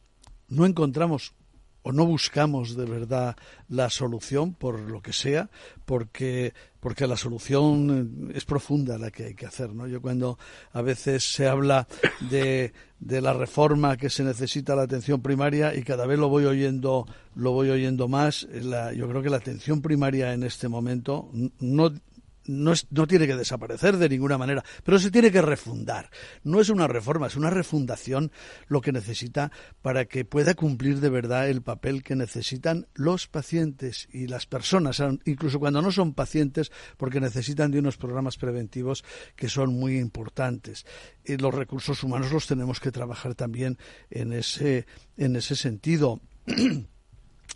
[0.48, 1.34] no encontramos
[1.82, 3.36] o no buscamos de verdad
[3.68, 5.48] la solución por lo que sea,
[5.84, 9.86] porque porque la solución eh, es profunda la que hay que hacer, ¿no?
[9.86, 10.38] Yo cuando
[10.72, 11.86] a veces se habla
[12.30, 16.46] de, de la reforma que se necesita la atención primaria y cada vez lo voy
[16.46, 20.68] oyendo lo voy oyendo más, eh, la- yo creo que la atención primaria en este
[20.68, 21.92] momento no
[22.50, 26.10] no, es- no tiene que desaparecer de ninguna manera, pero se tiene que refundar.
[26.42, 28.32] No es una reforma, es una refundación
[28.66, 29.50] lo que necesita
[29.82, 35.02] para que pueda cumplir de verdad el papel que necesitan los pacientes y las personas,
[35.24, 39.04] incluso cuando no son pacientes, porque necesitan de unos programas preventivos
[39.36, 40.86] que son muy importantes.
[41.24, 43.78] Y los recursos humanos los tenemos que trabajar también
[44.10, 44.86] en ese,
[45.16, 46.20] en ese sentido.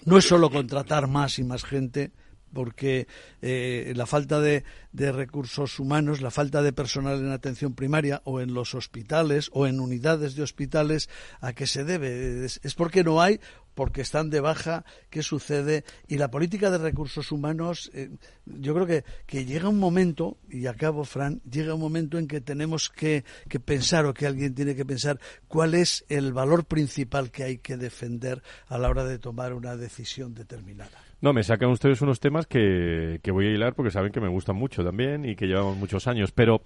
[0.07, 2.11] No es solo contratar más y más gente,
[2.55, 3.07] porque
[3.43, 4.64] eh, la falta de,
[4.95, 9.81] recursos humanos, la falta de personal en atención primaria o en los hospitales o en
[9.81, 12.47] unidades de hospitales, ¿a qué se debe?
[12.47, 13.40] Es, porque no hay
[13.75, 15.85] porque están de baja, qué sucede.
[16.07, 18.11] Y la política de recursos humanos, eh,
[18.47, 18.87] yo creo
[19.27, 23.25] que, llega un momento, y acabo, Fran, llega un momento en que tenemos que,
[23.64, 27.77] pensar o que alguien tiene que pensar cuál es el valor principal que hay que
[27.77, 31.04] defender a la hora de tomar una decisión determinada.
[31.24, 34.28] No, me sacan ustedes unos temas que, que voy a hilar porque saben que me
[34.28, 36.60] gustan mucho también y que llevamos muchos años, pero...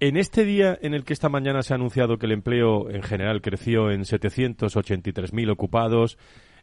[0.00, 3.04] En este día en el que esta mañana se ha anunciado que el empleo en
[3.04, 6.18] general creció en 783.000 ocupados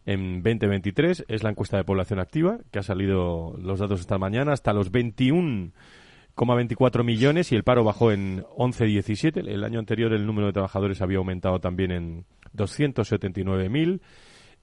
[0.06, 4.52] en 2023, es la encuesta de población activa, que ha salido los datos esta mañana,
[4.52, 9.48] hasta los 21,24 millones y el paro bajó en 11,17.
[9.48, 14.02] El año anterior el número de trabajadores había aumentado también en 279.000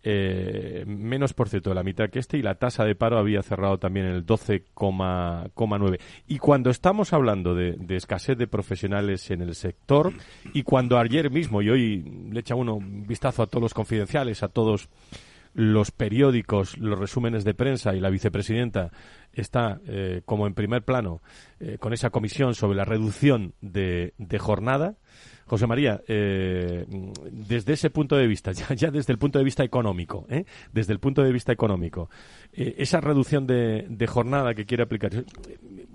[0.09, 3.42] eh, menos por ciento de la mitad que este y la tasa de paro había
[3.42, 6.01] cerrado también en el 12,9.
[6.29, 10.12] Y cuando estamos hablando de, escasez de profesionales en el sector
[10.55, 14.45] y cuando ayer mismo, y hoy le echa uno un vistazo a todos los confidenciales,
[14.45, 14.88] a todos
[15.55, 18.92] los periódicos, los resúmenes de prensa y la vicepresidenta
[19.33, 21.21] está eh, como en primer plano
[21.59, 24.95] eh, con esa comisión sobre la reducción de jornada,
[25.46, 26.85] José María, eh,
[27.30, 30.44] desde ese punto de vista, ya, ya, desde el punto de vista económico, ¿eh?
[30.72, 32.11] desde el punto de vista económico,
[32.52, 35.24] eh, esa reducción de, de, jornada que quiere aplicar,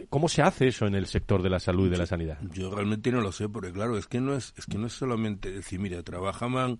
[0.09, 2.39] ¿cómo se hace eso en el sector de la salud y de la sanidad?
[2.53, 4.93] Yo realmente no lo sé, porque claro, es que no es, es que no es
[4.93, 6.79] solamente decir, mira, trabajaban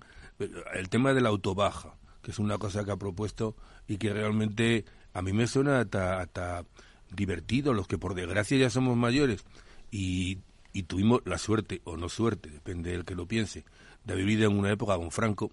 [0.74, 3.56] el tema de la autobaja, que es una cosa que ha propuesto
[3.88, 6.66] y que realmente a mí me suena hasta
[7.14, 9.44] divertido, los que por desgracia ya somos mayores
[9.92, 10.40] y
[10.74, 13.66] y tuvimos la suerte, o no suerte, depende del que lo piense,
[14.04, 15.52] de vivir en una época con Franco,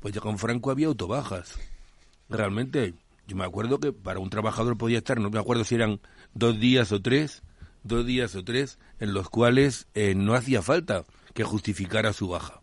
[0.00, 1.58] pues ya con Franco había autobajas.
[2.28, 2.94] Realmente,
[3.26, 6.00] yo me acuerdo que para un trabajador podía estar, no me acuerdo si eran
[6.34, 7.42] dos días o tres,
[7.82, 11.04] dos días o tres, en los cuales eh, no hacía falta
[11.34, 12.60] que justificara su baja.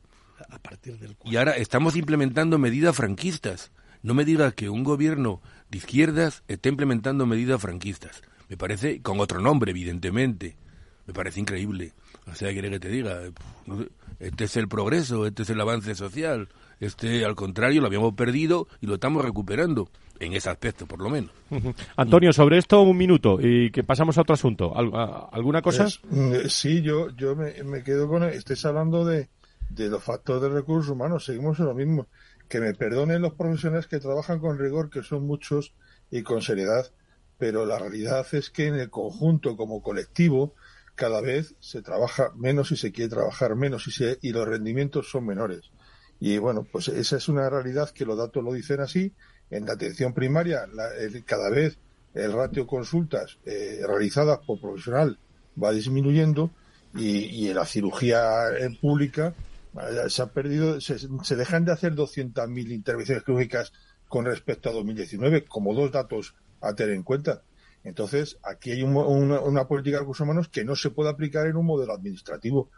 [0.49, 3.71] A partir del y ahora estamos implementando medidas franquistas.
[4.03, 8.21] No me digas que un gobierno de izquierdas esté implementando medidas franquistas.
[8.47, 10.55] Me parece, con otro nombre, evidentemente,
[11.07, 11.93] me parece increíble.
[12.29, 13.21] O sea, quiere que te diga,
[14.19, 18.67] este es el progreso, este es el avance social, este al contrario lo habíamos perdido
[18.81, 19.89] y lo estamos recuperando,
[20.19, 21.31] en ese aspecto por lo menos.
[21.95, 24.73] Antonio, sobre esto un minuto y que pasamos a otro asunto.
[25.31, 25.87] ¿Alguna cosa?
[26.09, 29.29] Pues, sí, yo, yo me, me, quedo con, estés hablando de,
[29.69, 32.07] de los factores de recursos humanos, seguimos en lo mismo.
[32.49, 35.73] Que me perdonen los profesionales que trabajan con rigor, que son muchos,
[36.09, 36.89] y con seriedad,
[37.37, 40.55] pero la realidad es que en el conjunto, como colectivo,
[40.97, 45.09] cada vez se trabaja menos y se quiere trabajar menos y, se, y los rendimientos
[45.09, 45.69] son menores.
[46.19, 49.13] Y bueno, pues esa es una realidad que los datos lo dicen así.
[49.51, 51.77] En la atención primaria, la, el, cada vez
[52.15, 55.19] el ratio consultas eh, realizadas por profesional
[55.61, 56.49] va disminuyendo
[56.95, 58.21] y, en la cirugía
[58.81, 59.35] pública
[60.07, 63.71] se ha perdido, se, se dejan de hacer 200.000 intervenciones quirúrgicas
[64.07, 67.43] con respecto a 2019, como dos datos a tener en cuenta.
[67.87, 71.47] Entonces, aquí hay un, una, una, política de recursos humanos que no se puede aplicar
[71.47, 72.69] en un modelo administrativo.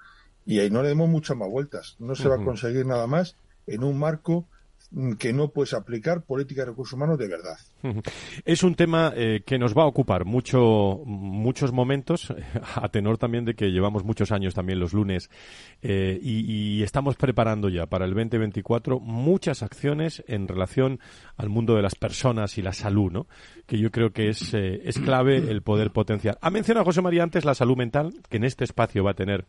[0.45, 1.95] Y ahí no le demos muchas más vueltas.
[1.97, 2.37] No se uh -huh.
[2.37, 4.47] va a conseguir nada más en un marco
[5.19, 7.57] que no puedes aplicar política de recursos humanos de verdad.
[8.43, 12.33] Es un tema eh, que nos va a ocupar mucho, muchos momentos,
[12.75, 15.29] a tenor también de que llevamos muchos años también los lunes
[15.81, 20.99] eh, y, estamos preparando ya para el 2024 muchas acciones en relación
[21.37, 23.27] al mundo de las personas y la salud, ¿no?
[23.67, 26.37] que yo creo que es, eh, es clave el poder potenciar.
[26.41, 29.45] Ha mencionado José María antes la salud mental, que en este espacio va a tener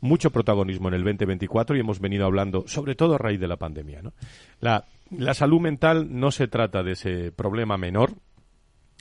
[0.00, 3.56] mucho protagonismo en el 2024 y hemos venido hablando, sobre todo a raíz de la
[3.56, 4.02] pandemia.
[4.02, 4.12] ¿no?
[4.60, 8.12] La, la salud mental no se trata de ese problema menor,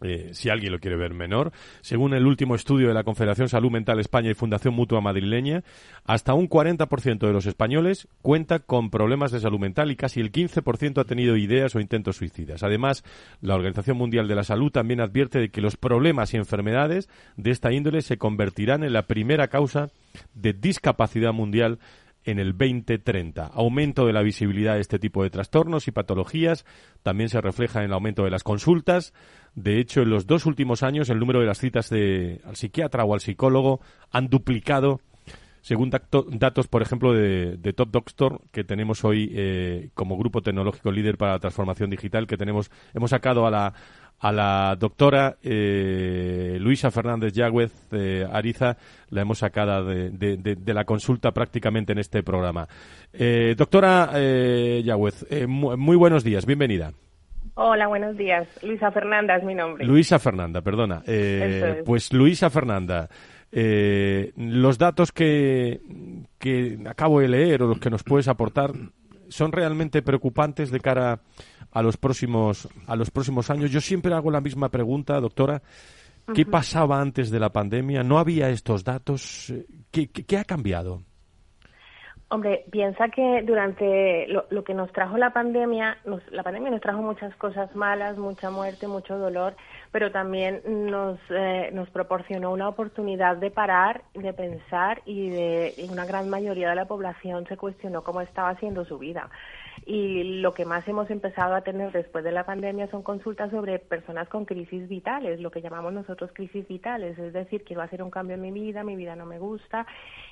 [0.01, 1.51] eh, si alguien lo quiere ver menor.
[1.81, 5.63] Según el último estudio de la Confederación Salud Mental España y Fundación Mutua Madrileña,
[6.05, 10.31] hasta un 40% de los españoles cuenta con problemas de salud mental y casi el
[10.31, 12.63] 15% ha tenido ideas o intentos suicidas.
[12.63, 13.03] Además,
[13.41, 17.51] la Organización Mundial de la Salud también advierte de que los problemas y enfermedades de
[17.51, 19.89] esta índole se convertirán en la primera causa
[20.33, 21.79] de discapacidad mundial
[22.25, 23.47] en el 2030.
[23.47, 26.65] Aumento de la visibilidad de este tipo de trastornos y patologías
[27.03, 29.13] también se refleja en el aumento de las consultas.
[29.55, 33.03] De hecho, en los dos últimos años el número de las citas de, al psiquiatra
[33.03, 35.01] o al psicólogo han duplicado
[35.62, 40.41] según dato, datos, por ejemplo, de, de, Top Doctor, que tenemos hoy eh, como grupo
[40.41, 43.73] tecnológico líder para la transformación digital, que tenemos, hemos sacado a la,
[44.19, 48.77] a la doctora eh, Luisa Fernández Yagüez eh, Ariza,
[49.10, 52.67] la hemos sacado de, de, de, la consulta prácticamente en este programa.
[53.13, 56.91] Eh, doctora Yagüez, muy buenos días, bienvenida.
[57.62, 58.48] Hola, buenos días.
[58.63, 59.85] Luisa Fernanda es mi nombre.
[59.85, 61.04] Luisa Fernanda, perdona.
[61.06, 61.83] Eh, es.
[61.83, 63.10] Pues Luisa Fernanda,
[63.52, 65.81] eh, los datos que,
[66.37, 68.71] que acabo de leer o los que nos puedes aportar
[69.27, 71.19] son realmente preocupantes de cara a
[71.82, 73.72] los próximos a los próximos años.
[73.72, 75.62] Yo siempre hago la misma pregunta, doctora.
[76.36, 78.04] ¿Qué pasaba antes de la pandemia?
[78.04, 79.52] ¿No había estos datos?
[79.92, 81.02] ¿Qué, qué- qué ha cambiado?
[82.32, 86.82] Hombre, piensa que durante lo, lo que nos trajo la pandemia, nos- la pandemia nos
[86.82, 89.56] trajo muchas cosas malas, mucha muerte, mucho dolor,
[89.92, 95.90] pero también nos, eh, nos proporcionó una oportunidad de parar, de pensar y, de, y
[95.92, 99.28] una gran mayoría de la población se cuestionó cómo estaba haciendo su vida.
[99.86, 103.80] Y lo que más hemos empezado a tener después de la pandemia son consultas sobre
[103.80, 108.12] personas con crisis vitales, lo que llamamos nosotros crisis vitales, es decir, quiero hacer un
[108.12, 109.88] cambio en mi vida, mi vida no me gusta.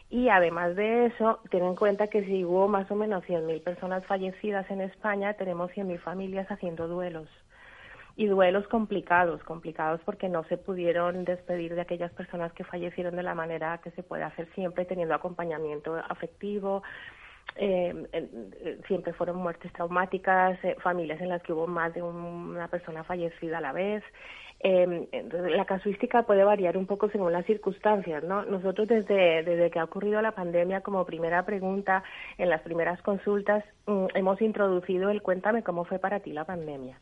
[0.10, 4.06] Y además de eso, ten en cuenta que si hubo más o menos 100.000 personas
[4.06, 7.28] fallecidas en España, tenemos 100.000 familias haciendo duelos.
[8.16, 13.22] Y duelos complicados, complicados porque no se pudieron despedir de aquellas personas que fallecieron de
[13.22, 16.82] la manera que se puede hacer siempre, teniendo acompañamiento afectivo,
[17.56, 22.16] eh, eh, siempre fueron muertes traumáticas, eh, familias en las que hubo más de un-
[22.56, 24.04] una persona fallecida a la vez.
[24.60, 25.08] Eh,
[25.56, 28.44] la casuística puede variar un poco según las circunstancias, ¿no?
[28.46, 32.04] Nosotros desde, desde que ha ocurrido la pandemia, como primera pregunta
[32.40, 33.64] en las primeras consultas,
[34.14, 37.00] hemos introducido el cuéntame cómo fue para ti la pandemia.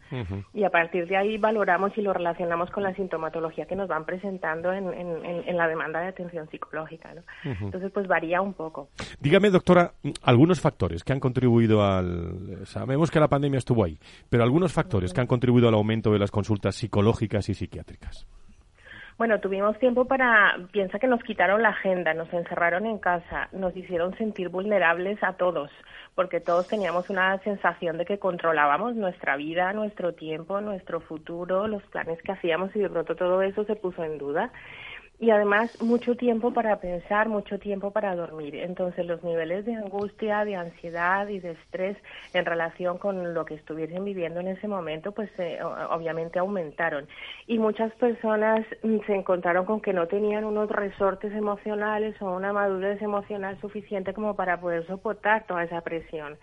[0.53, 4.05] Y a partir de ahí valoramos y lo relacionamos con la sintomatología que nos van
[4.05, 7.21] presentando en, en- la demanda de atención psicológica, ¿no?
[7.43, 8.89] Entonces, pues varía un poco.
[9.19, 12.65] Dígame, doctora, algunos factores que han contribuido al...
[12.65, 13.97] Sabemos que la pandemia estuvo ahí,
[14.29, 18.27] pero algunos factores que han contribuido al aumento de las consultas psicológicas y psiquiátricas.
[19.17, 23.73] Bueno, tuvimos tiempo para, piensa que nos quitaron la agenda, nos encerraron en casa, nos
[23.77, 25.71] hicieron sentir vulnerables a todos,
[26.15, 31.81] porque todos teníamos una sensación de que controlábamos nuestra vida, nuestro tiempo, nuestro futuro, los
[31.83, 34.51] planes que hacíamos y de pronto todo eso se puso en duda.
[35.17, 38.55] Y además mucho tiempo para pensar, mucho tiempo para dormir.
[38.55, 41.97] Entonces los niveles de angustia, de ansiedad y de estrés
[42.33, 45.59] en relación con lo que estuviesen viviendo en ese momento, pues eh,
[45.89, 47.07] obviamente aumentaron.
[47.47, 52.51] Y muchas personas mm, se encontraron con que no tenían unos resortes emocionales o una
[52.51, 56.37] madurez emocional suficiente como para poder soportar toda esa presión.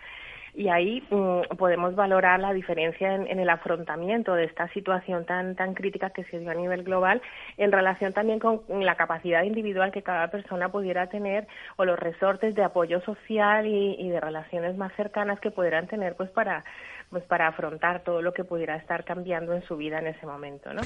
[0.54, 5.56] Y ahí mm, podemos valorar la diferencia en, en el afrontamiento de esta situación tan,
[5.56, 7.22] tan crítica que se dio a nivel global
[7.56, 11.46] en relación también con la capacidad individual que cada persona pudiera tener
[11.76, 16.16] o los resortes de apoyo social y, y de relaciones más cercanas que pudieran tener
[16.16, 16.64] pues para
[17.12, 20.72] pues para afrontar todo lo que pudiera estar cambiando en su vida en ese momento,
[20.72, 20.80] ¿no?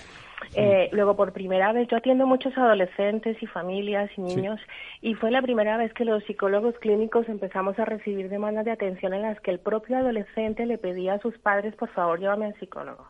[0.54, 4.60] Eh, luego, por primera vez, yo atiendo muchos adolescentes y familias y niños
[5.00, 9.14] y fue la primera vez que los psicólogos clínicos empezamos a recibir demandas de atención
[9.14, 12.58] en las que el propio adolescente le pedía a sus padres, por favor, llévame al
[12.58, 13.06] psicólogo.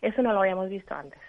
[0.00, 1.20] Eso no lo habíamos visto antes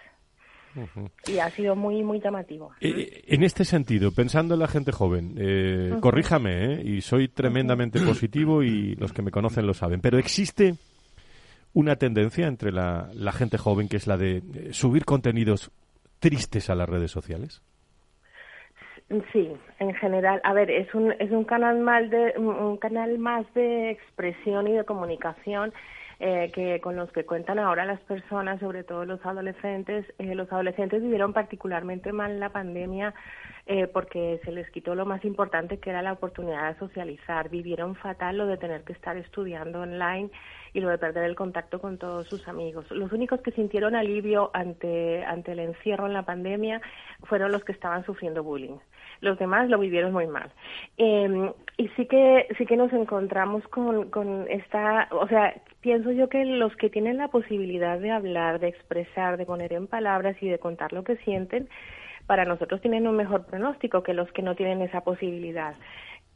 [1.26, 2.72] y ha sido muy, muy llamativo.
[2.80, 6.82] Eh, en este sentido, pensando en la gente joven, eh, corríjame, ¿eh?
[6.84, 10.74] y soy tremendamente positivo y los que me conocen lo saben, pero existe
[11.74, 15.70] una tendencia entre la, la gente joven que es la de eh, subir contenidos
[16.18, 17.62] tristes a las redes sociales.
[19.32, 23.44] Sí, en general, a ver, es un es un canal más de un canal más
[23.52, 25.74] de expresión y de comunicación
[26.24, 30.06] eh, que con los que cuentan ahora las personas, sobre todo los adolescentes.
[30.20, 33.12] Eh, los adolescentes vivieron particularmente mal la pandemia
[33.66, 37.48] eh, porque se les quitó lo más importante que era la oportunidad de socializar.
[37.48, 40.30] Vivieron fatal lo de tener que estar estudiando online
[40.72, 42.88] y lo de perder el contacto con todos sus amigos.
[42.92, 46.80] Los únicos que sintieron alivio ante, ante el encierro en la pandemia
[47.24, 48.78] fueron los que estaban sufriendo bullying.
[49.22, 50.50] Los demás lo vivieron muy mal.
[50.98, 56.28] Eh, y sí que, sí que nos encontramos con, con esta, o sea, pienso yo
[56.28, 60.48] que los que tienen la posibilidad de hablar, de expresar, de poner en palabras y
[60.48, 61.68] de contar lo que sienten,
[62.26, 65.74] para nosotros tienen un mejor pronóstico que los que no tienen esa posibilidad.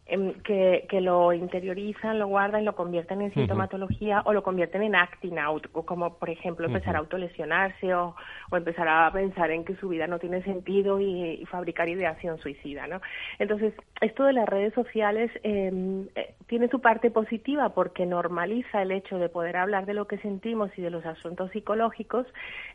[0.09, 4.94] Em, Que, que lo interiorizan, lo guardan, lo convierten en sintomatología o lo convierten en
[4.94, 8.14] acting out, o como por ejemplo empezar a autolesionarse o,
[8.52, 12.38] o empezar a pensar en que su vida no tiene sentido y, y fabricar ideación
[12.38, 13.00] suicida, ¿no?
[13.40, 18.92] Entonces, esto de las redes sociales em, eh, tiene su parte positiva porque normaliza el
[18.92, 22.26] hecho de poder hablar de lo que sentimos y de los asuntos psicológicos.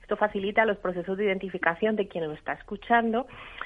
[0.01, 3.25] Esto facilita los procesos de identificación de quien lo está escuchando,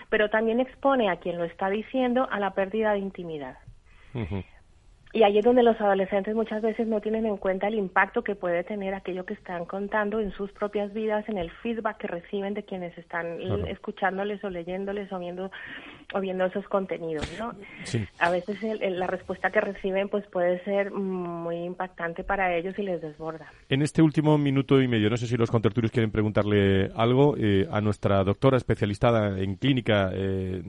[0.10, 3.55] pero también expone a quien lo está diciendo a la pérdida de intimidad.
[4.16, 4.55] Mm-hmm.
[5.16, 8.36] Y ahí es donde los adolescentes muchas veces no tienen en cuenta el impacto que
[8.36, 12.54] puede tener aquello que están contando en sus propias vidas, en el feedback que reciben
[12.54, 13.40] de quienes están
[13.70, 15.52] escuchándoles o leyéndoles o viendo,
[16.14, 17.54] o viendo esos contenidos, ¿no?
[18.20, 23.02] A veces la respuesta que reciben pues puede ser muy impactante para ellos y les
[23.02, 23.50] desborda.
[23.70, 27.66] En este último minuto y medio, no sé si los contertulios quieren preguntarle algo eh,
[27.72, 30.62] a nuestra doctora especializada en clínica, eh,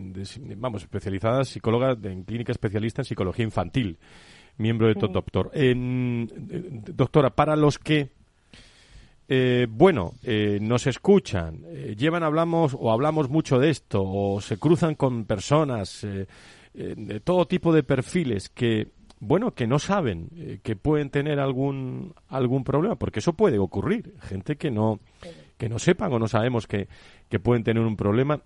[0.56, 3.98] vamos, especializada psicóloga en clínica especialista en psicología infantil
[4.58, 5.50] miembro de Top Doctor.
[5.54, 8.10] Eh, doctora, para los que,
[9.28, 11.62] eh, bueno, eh, nos escuchan,
[11.96, 16.06] llevan, hablamos o hablamos mucho de esto, o se cruzan con personas
[16.72, 18.88] de todo tipo de perfiles que,
[19.18, 24.14] bueno, que no saben que pueden tener algún, algún problema, porque eso puede ocurrir.
[24.20, 25.00] Gente que no,
[25.56, 26.88] que no sepan o no sabemos que,
[27.28, 28.42] que pueden tener un problema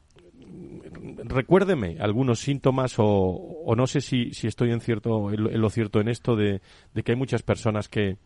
[1.16, 6.08] recuérdeme algunos síntomas o, no sé si, si estoy en, cierto, en, lo cierto en
[6.08, 6.60] esto de,
[7.04, 8.16] que hay muchas personas que,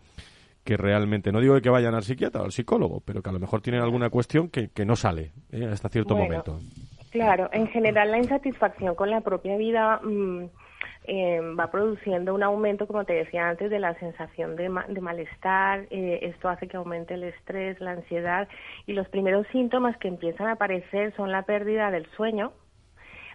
[0.65, 3.41] que realmente, no digo que vayan al psiquiatra o al psicólogo, pero que a lo
[3.41, 5.67] mejor tienen alguna cuestión que, que no sale ¿eh?
[5.71, 6.59] hasta cierto momento.
[7.11, 10.01] Claro, en general la insatisfacción con la propia vida
[11.07, 15.87] eh, va produciendo un aumento, como te decía antes, de la sensación de, de malestar.
[15.91, 18.49] Eh, esto hace que aumente el estrés, la ansiedad
[18.87, 22.53] y los primeros síntomas que empiezan a aparecer son la pérdida del sueño,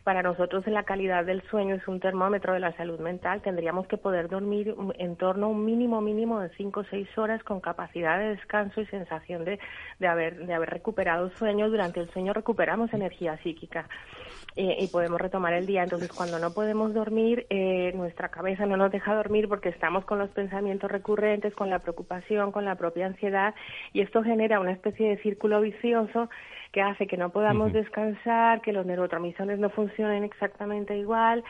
[0.04, 3.42] para nosotros la calidad del sueño es un termómetro de la salud mental.
[3.42, 7.44] Tendríamos que poder dormir en torno a un mínimo mínimo de 5 o 6 horas
[7.44, 9.60] con capacidad de descanso y sensación de,
[10.00, 11.70] de, haber, de haber recuperado sueño.
[11.70, 13.88] Durante el sueño recuperamos energía psíquica.
[14.56, 15.84] Eh, y podemos retomar el día.
[15.84, 20.20] Entonces, cuando no podemos dormir, eh, nuestra cabeza no nos deja dormir porque estamos con
[20.20, 23.54] los pensamientos recurrentes, con la preocupación, con la propia ansiedad,
[23.94, 26.30] y esto genera una especie de círculo vicioso
[26.72, 31.44] que hace que no podamos descansar, que los neurotransmisores no funcionen exactamente igual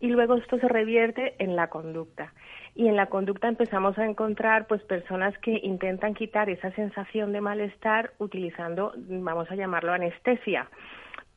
[0.00, 2.32] y luego esto se revierte en la conducta.
[2.74, 7.40] Y en la conducta empezamos a encontrar pues personas que intentan quitar esa sensación de
[7.40, 10.68] malestar utilizando, vamos a llamarlo anestesia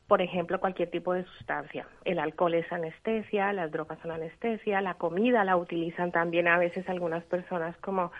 [0.08, 1.86] por ejemplo, cualquier tipo de sustancia.
[2.04, 6.88] El alcohol es anestesia, las drogas son anestesia, la comida la utilizan también a veces
[6.88, 8.10] algunas personas como,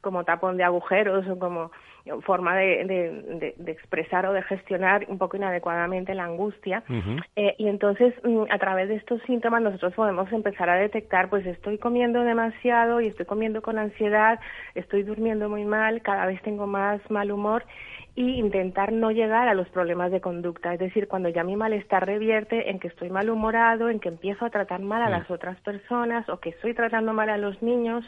[0.00, 1.70] como tapón de agujeros o como
[2.22, 6.82] forma de, de, expresar o de gestionar un poco inadecuadamente la angustia.
[7.36, 11.46] Eh, y entonces, mm, a través de estos síntomas, nosotros podemos empezar a detectar, pues
[11.46, 14.40] estoy comiendo demasiado y estoy comiendo con ansiedad,
[14.74, 17.64] estoy durmiendo muy mal, cada vez tengo más mal humor
[18.16, 20.72] y intentar no llegar a los problemas de conducta.
[20.72, 24.50] Es decir, cuando ya mi malestar revierte en que estoy malhumorado, en que empiezo a
[24.50, 28.04] tratar mal a las otras personas o que estoy tratando mal a los niños,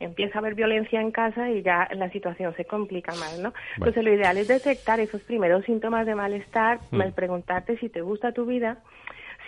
[0.00, 3.52] empieza a haber violencia en casa y ya la situación se complica más, ¿no?
[3.76, 7.12] Entonces lo ideal es detectar esos primeros síntomas de malestar, mm.
[7.14, 8.78] preguntarte si te gusta tu vida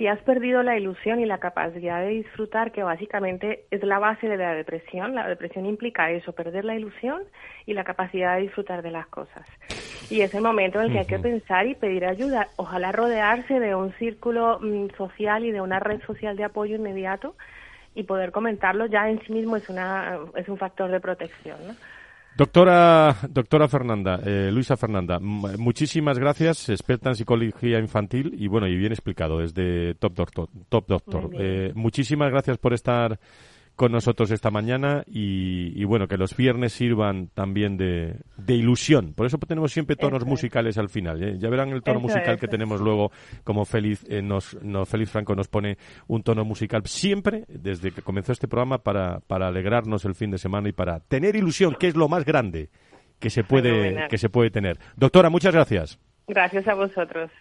[0.02, 4.26] si has perdido la ilusión y la capacidad de disfrutar, que básicamente es la base
[4.26, 7.22] de la depresión, la depresión implica eso, perder la ilusión
[7.66, 9.46] y la capacidad de disfrutar de las cosas.
[10.10, 13.60] Y es el momento en el que hay que pensar y pedir ayuda, ojalá rodearse
[13.60, 17.36] de un círculo mm, social y de una red social de apoyo inmediato
[17.94, 21.58] y poder comentarlo ya en sí mismo es, una, es un factor de protección.
[21.64, 21.74] ¿no?
[22.34, 28.74] Doctora, doctora Fernanda, eh, Luisa Fernanda, muchísimas gracias, experta en psicología infantil y bueno, y
[28.74, 30.48] bien explicado desde Top Doctor.
[30.70, 31.30] Top Doctor.
[31.38, 33.18] Eh, muchísimas gracias por estar
[33.82, 38.14] con nosotros esta mañana y, bueno, que los viernes sirvan también de,
[38.46, 39.12] ilusión.
[39.12, 41.20] Por eso tenemos siempre tonos musicales al final.
[41.20, 41.36] ¿eh?
[41.40, 43.10] Ya verán el tono musical que tenemos luego,
[43.42, 44.56] como Félix, eh, nos,
[44.86, 49.48] Félix Franco nos pone un tono musical siempre, desde que comenzó este programa, para, para
[49.48, 52.70] alegrarnos el fin de semana y para tener ilusión, que es lo más grande
[53.18, 54.78] que se puede, que se puede tener.
[54.94, 55.98] Doctora, muchas gracias.
[56.28, 57.32] Gracias a vosotros.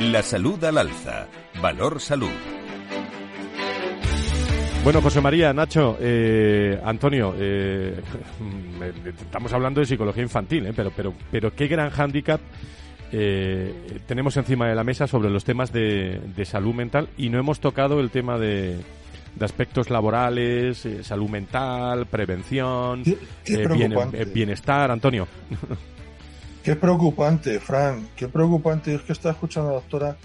[0.00, 1.28] La salud al alza.
[1.62, 2.30] Valor salud.
[4.82, 8.02] Bueno, José María, Nacho, eh, Antonio, eh,
[9.22, 10.72] estamos hablando de psicología infantil, ¿eh?
[10.74, 12.40] pero, pero, pero qué gran hándicap
[14.08, 18.00] tenemos encima de la mesa sobre los temas de, salud mental y no hemos tocado
[18.00, 18.80] el tema de,
[19.38, 23.04] aspectos laborales, salud mental, prevención,
[24.34, 24.90] bienestar.
[24.90, 25.28] Antonio.
[26.64, 28.94] Qué preocupante, Fran, qué preocupante.
[28.94, 30.16] Es que está escuchando la doctora.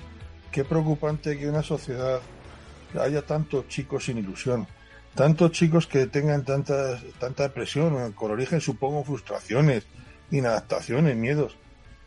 [0.54, 2.22] Qué preocupante que una sociedad
[2.98, 4.66] haya tantos chicos sin ilusión,
[5.16, 9.86] tantos chicos que tengan tanta, tanta depresión, con origen supongo frustraciones,
[10.32, 11.58] inadaptaciones, miedos.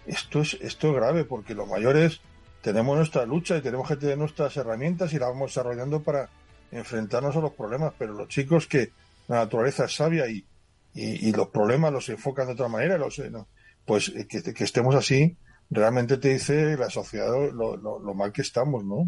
[0.06, 2.22] Esto es, esto es grave porque los mayores
[2.62, 6.30] tenemos nuestra lucha y tenemos que tener nuestras herramientas y las vamos desarrollando para
[6.70, 8.92] enfrentarnos a los problemas, pero los chicos que
[9.28, 10.42] la naturaleza es sabia y,
[10.94, 13.20] y, los problemas los enfocan de otra manera, los,
[13.84, 15.36] pues eh, que, estemos así,
[15.70, 19.06] realmente te dice la sociedad lo, lo, lo mal que estamos, ¿no?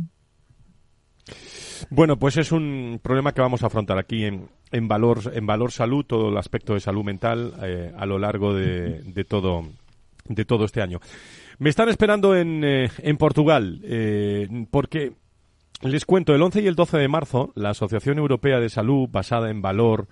[1.90, 5.72] Bueno, pues es un problema que vamos a afrontar aquí en, en Valor en Valor
[5.72, 9.62] Salud, todo el aspecto de salud mental eh, a lo largo de, de, todo
[10.26, 11.00] de todo este año.
[11.58, 15.12] Me están esperando en, eh, en Portugal eh, porque
[15.82, 19.50] les cuento el 11 y el 12 de marzo la Asociación Europea de Salud basada
[19.50, 20.08] en Valor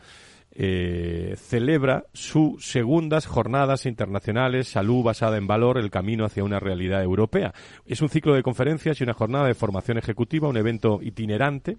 [0.55, 7.03] eh, celebra sus segundas jornadas internacionales Salud basada en valor, el camino hacia una realidad
[7.03, 7.55] europea.
[7.87, 11.79] Es un ciclo de conferencias y una jornada de formación ejecutiva, un evento itinerante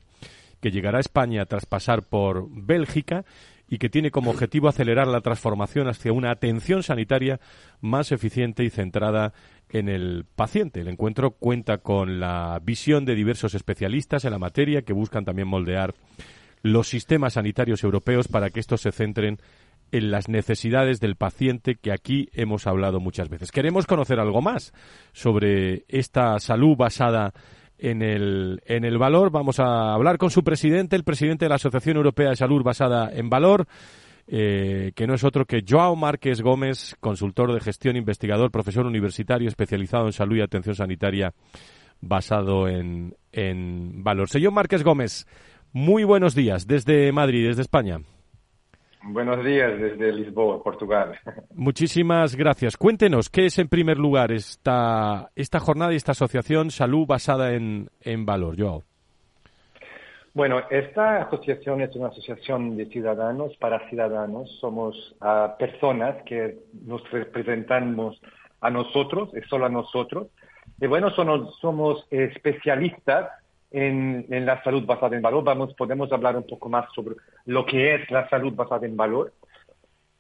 [0.60, 3.26] que llegará a España tras pasar por Bélgica
[3.68, 7.40] y que tiene como objetivo acelerar la transformación hacia una atención sanitaria
[7.82, 9.34] más eficiente y centrada
[9.70, 10.82] en el paciente.
[10.82, 15.48] El encuentro cuenta con la visión de diversos especialistas en la materia que buscan también
[15.48, 15.94] moldear
[16.64, 19.38] los sistemas sanitarios europeos para que estos se centren
[19.92, 23.52] en las necesidades del paciente que aquí hemos hablado muchas veces.
[23.52, 24.74] Queremos conocer algo más
[25.12, 27.32] sobre esta salud basada
[27.78, 29.30] en el, en el valor.
[29.30, 33.12] Vamos a hablar con su presidente, el presidente de la Asociación Europea de Salud basada
[33.14, 33.68] en valor,
[34.26, 39.50] eh, que no es otro que Joao Márquez Gómez, consultor de gestión, investigador, profesor universitario
[39.50, 41.34] especializado en salud y atención sanitaria
[42.02, 44.30] basado en, en valor.
[44.30, 45.28] Señor Márquez Gómez,
[45.74, 48.00] muy buenos días desde Madrid, desde España.
[49.06, 51.20] Buenos días desde Lisboa, Portugal.
[51.56, 52.78] Muchísimas gracias.
[52.78, 57.90] Cuéntenos, ¿qué es en primer lugar esta, esta jornada y esta asociación Salud basada en,
[58.02, 58.84] en valor, Joao?
[60.34, 64.50] Bueno, esta asociación es una asociación de ciudadanos para ciudadanos.
[64.60, 68.20] Somos uh, personas que nos representamos
[68.62, 70.28] a nosotros, es solo a nosotros.
[70.80, 73.30] Y bueno, somos, somos especialistas
[73.74, 75.44] en, en, la salud basada en valor.
[75.44, 77.16] Vamos, podemos hablar un poco más sobre
[77.46, 79.34] lo que es la salud basada en valor.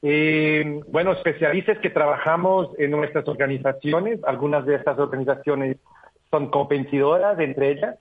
[0.01, 5.77] Eh, bueno, especialistas que trabajamos en nuestras organizaciones, algunas de estas organizaciones
[6.29, 7.95] son competidoras entre ellas,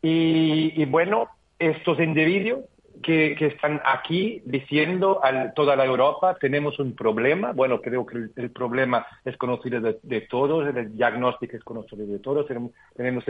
[0.00, 1.28] y, y bueno,
[1.58, 2.60] estos individuos
[3.02, 7.52] que, que, están aquí diciendo a toda la Europa tenemos un problema.
[7.52, 12.06] Bueno, creo que el, el problema es conocido de, de, todos, el diagnóstico es conocido
[12.06, 12.46] de todos.
[12.46, 13.24] Tenemos, tenemos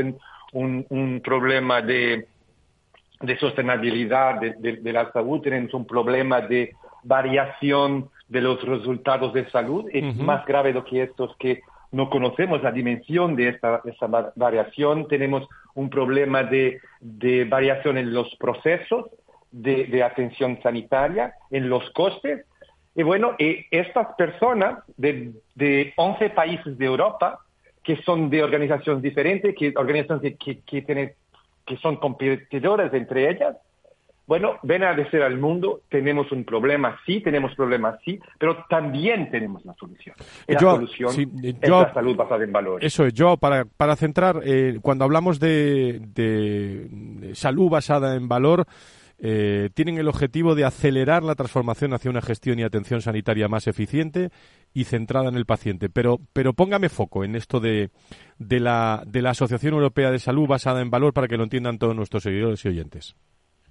[0.53, 2.27] un, un, problema de,
[3.21, 9.49] de sostenibilidad de, de, la salud, tenemos un problema de variación de los resultados de
[9.51, 9.87] salud.
[9.93, 10.25] Es uh -huh.
[10.25, 11.63] más grave lo que estos que
[11.93, 15.07] no conocemos la dimensión de esta, esta variación.
[15.09, 19.07] Tenemos un problema de, de variación en los procesos
[19.55, 22.45] de, de, atención sanitaria, en los costes.
[22.95, 27.39] Y bueno, y estas personas de, de 11 países de Europa,
[27.83, 31.13] que son de organizaciones diferentes, que organizaciones que, que, que, tienen,
[31.67, 33.57] que son competidoras entre ellas,
[34.27, 39.31] bueno, ven a decir al mundo, tenemos un problema, sí, tenemos problemas, sí, pero también
[39.31, 40.17] tenemos la solución.
[40.47, 42.87] La yo, solución sí, es yo, la salud basada en valores.
[42.87, 48.65] Eso es, yo, para, para centrar, eh, cuando hablamos de, de, salud basada en valor,
[49.27, 53.67] eh, tienen el objetivo de acelerar la transformación hacia una gestión y atención sanitaria más
[53.67, 54.29] eficiente
[54.75, 55.89] y centrada en el paciente.
[55.89, 57.89] Pero, pero póngame foco en esto de,
[58.39, 61.79] de, la, de la Asociación Europea de Salud basada en valor para que lo entiendan
[61.79, 63.17] todos nuestros seguidores y oyentes.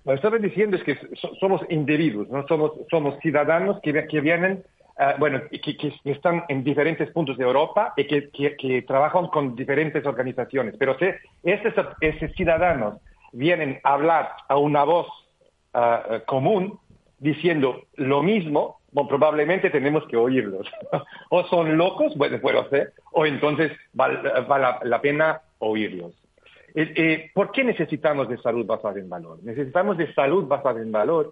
[0.03, 0.97] Lo que estaba diciendo es que
[1.39, 4.63] somos individuos, no somos, somos ciudadanos que, que vienen,
[4.97, 10.03] uh, bueno, que, están en diferentes puntos de Europa y que, que trabajan con diferentes
[10.03, 10.73] organizaciones.
[10.79, 11.05] Pero si
[11.43, 11.85] estos,
[12.35, 12.95] ciudadanos
[13.33, 15.07] vienen a hablar a una voz
[15.73, 16.79] uh, común
[17.19, 20.67] diciendo lo mismo, bueno, probablemente tenemos que oírlos.
[21.29, 24.19] o son locos, bueno, puedo hacer, o entonces vale,
[24.83, 26.13] la, pena oírlos.
[26.75, 29.39] Eh, eh, ¿Por qué necesitamos de salud basada en valor?
[29.43, 31.31] Necesitamos de salud basada en valor,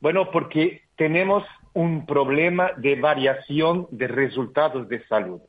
[0.00, 5.40] bueno, porque tenemos un problema de variación de resultados de salud.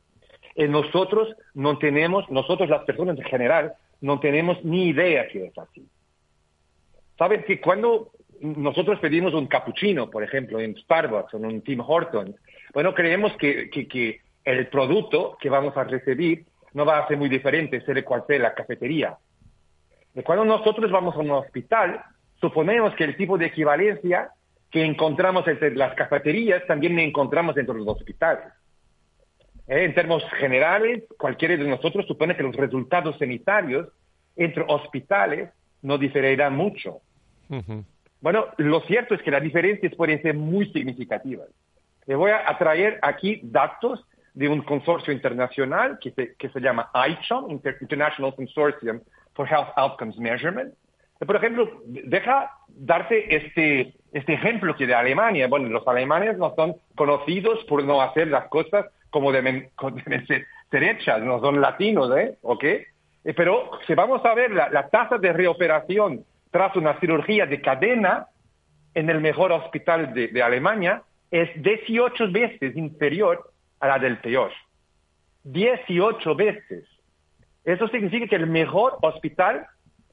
[0.56, 5.58] Y nosotros no tenemos, nosotros las personas en general, no tenemos ni idea que es
[5.58, 5.86] así.
[7.18, 8.10] Saben que cuando
[8.44, 12.36] nosotros pedimos un cappuccino, por ejemplo, en Starbucks o en un Tim Hortons,
[12.74, 17.16] bueno, creemos que, que, que el producto que vamos a recibir no va a ser
[17.16, 19.16] muy diferente, sea de cual sea la cafetería.
[20.14, 22.02] Y cuando nosotros vamos a un hospital,
[22.40, 24.30] suponemos que el tipo de equivalencia
[24.70, 28.52] que encontramos entre las cafeterías también encontramos dentro de los hospitales.
[29.68, 33.88] Eh, en términos generales, cualquiera de nosotros supone que los resultados sanitarios
[34.36, 37.00] entre hospitales no diferirán mucho.
[37.48, 37.84] Uh -huh.
[38.24, 41.46] Bueno, lo cierto es que las diferencias pueden ser muy significativas.
[42.06, 44.02] Le voy a traer aquí datos
[44.32, 49.00] de un consorcio internacional que se, que se llama ICHOM, Inter International Consortium
[49.34, 50.72] for Health Outcomes Measurement.
[51.18, 56.76] Por ejemplo, deja darte este, este ejemplo que de Alemania, bueno, los alemanes no son
[56.94, 62.10] conocidos por no hacer las cosas como deben, como deben ser, hechas, no son latinos,
[62.16, 62.38] ¿eh?
[62.40, 62.64] ¿Ok?
[62.64, 62.88] Eh,
[63.36, 66.24] Pero si vamos a ver la, la tasa de reoperación
[66.54, 68.28] tras una cirugía de cadena
[68.94, 73.50] en el mejor hospital de, de Alemania, es 18 veces inferior
[73.80, 74.52] a la del peor.
[75.42, 76.84] 18 veces.
[77.64, 79.66] Eso significa que el mejor hospital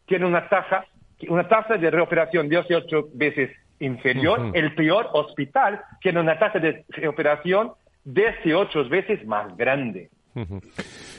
[0.07, 0.83] tiene una tasa,
[1.27, 4.49] una tasa de reoperación 18 veces inferior.
[4.55, 7.73] El peor hospital tiene una tasa de reoperación
[8.05, 10.09] 18 veces más grande.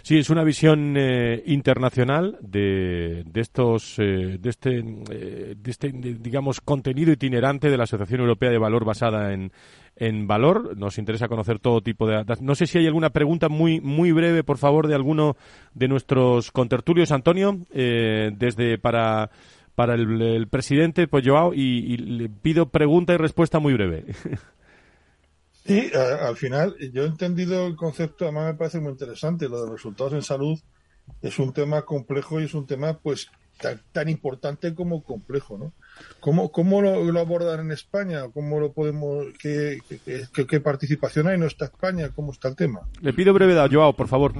[0.02, 5.92] Sí, es una visión eh, internacional de, de estos, eh, de este, eh, de este,
[5.92, 9.52] digamos, contenido itinerante de la Asociación Europea de Valor basada en,
[9.96, 10.76] en valor.
[10.76, 12.24] Nos interesa conocer todo tipo de.
[12.40, 15.36] No sé si hay alguna pregunta muy, muy breve, por favor, de alguno
[15.74, 19.30] de nuestros contertulios, Antonio, eh, desde para
[19.74, 24.04] para el, el presidente, pues Joao, y, y le pido pregunta y respuesta muy breve.
[25.64, 29.56] Sí, a- al final yo he entendido el concepto, además me parece muy interesante, lo
[29.60, 30.58] de los resultados en salud
[31.20, 33.28] es un tema complejo y es un tema pues
[33.60, 35.72] tan, tan importante como complejo, ¿no?
[36.20, 38.22] ¿Cómo, cómo lo, lo abordan en España?
[38.34, 41.38] ¿Cómo lo podemos, qué, qué- qué- qué participación hay?
[41.38, 42.08] ¿No está España?
[42.14, 42.80] ¿Cómo está el tema?
[43.00, 44.32] le pido brevedad, Joao, por favor.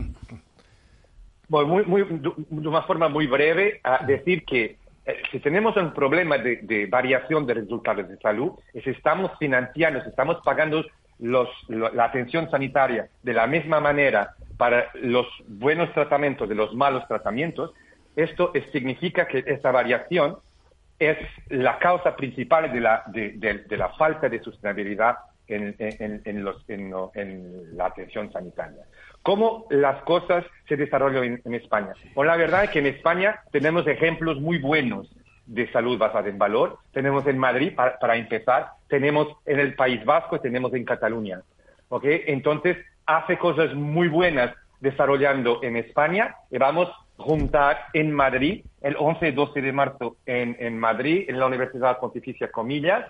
[1.49, 5.77] Bueno, muy, muy, de de una forma muy breve, a decir que eh, si tenemos
[5.77, 10.83] un problema de, de variación de resultados de salud, es estamos financiando, si estamos pagando
[11.23, 16.75] los, lo- la atención sanitaria de la misma manera para los buenos tratamientos de los
[16.75, 17.73] malos tratamientos,
[18.17, 20.37] esto es- significa que esta variación
[20.99, 21.17] es
[21.49, 25.17] la causa principal de la, de, de- de la falta de sostenibilidad
[25.49, 28.85] en, en- en los- en la atención sanitaria.
[29.23, 31.93] ¿Cómo las cosas se desarrollan en, en España?
[32.15, 35.09] Bueno, la verdad es que en España tenemos ejemplos muy buenos
[35.47, 36.79] de salud basada en valor.
[36.93, 41.41] Tenemos en Madrid, para, para empezar, tenemos en el País Vasco, tenemos en Cataluña.
[41.89, 42.05] ¿ok?
[42.27, 42.77] Entonces,
[43.07, 49.29] hace cosas muy buenas desarrollando en España y vamos a juntar en Madrid el 11
[49.29, 53.07] y 12 de marzo en, en Madrid, en la Universidad Pontificia Comillas.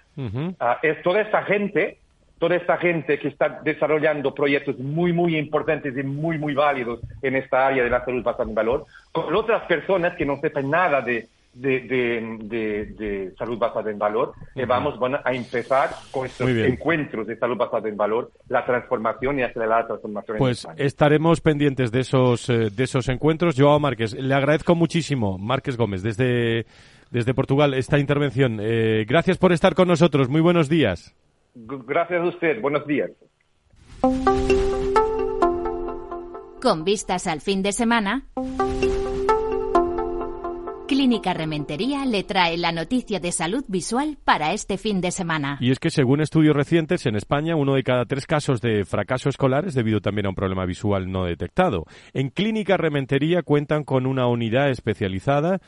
[0.60, 1.98] Ah, es toda esta gente,
[2.38, 7.34] toda esta gente que está desarrollando proyectos muy, muy importantes y muy, muy válidos en
[7.34, 11.00] esta área de la salud basada en valor, con otras personas que no sepan nada
[11.00, 16.26] de, de, de- de- de salud basada en valor, y vamos bueno, a empezar con
[16.26, 20.58] estos encuentros de salud basada en valor, la transformación y acelerar la transformación en Pues
[20.60, 20.76] España.
[20.84, 23.54] estaremos pendientes de esos, eh, de esos encuentros.
[23.58, 26.64] Joao Márquez, le agradezco muchísimo, Márquez Gómez, desde,
[27.10, 28.58] desde Portugal, esta intervención.
[28.62, 30.28] Eh, gracias por estar con nosotros.
[30.30, 31.14] Muy buenos días.
[31.54, 32.60] Gracias a usted.
[32.62, 33.10] Buenos días.
[36.62, 38.22] Con vistas al fin de semana,
[40.92, 45.56] Clínica Rementería le trae la noticia de salud visual para este fin de semana.
[45.58, 49.30] Y es que según estudios recientes, en España uno de cada tres casos de fracaso
[49.30, 51.86] escolar es debido también a un problema visual no detectado.
[52.12, 55.62] En Clínica Rementería cuentan con una unidad especializada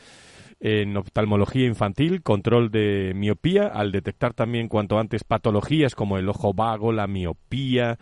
[0.61, 6.53] en oftalmología infantil, control de miopía, al detectar también cuanto antes patologías como el ojo
[6.53, 7.97] vago, la miopía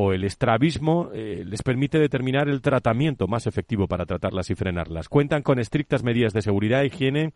[0.00, 5.08] o el estrabismo, eh, les permite determinar el tratamiento más efectivo para tratarlas y frenarlas.
[5.08, 7.32] Cuentan con estrictas medidas de seguridad e higiene,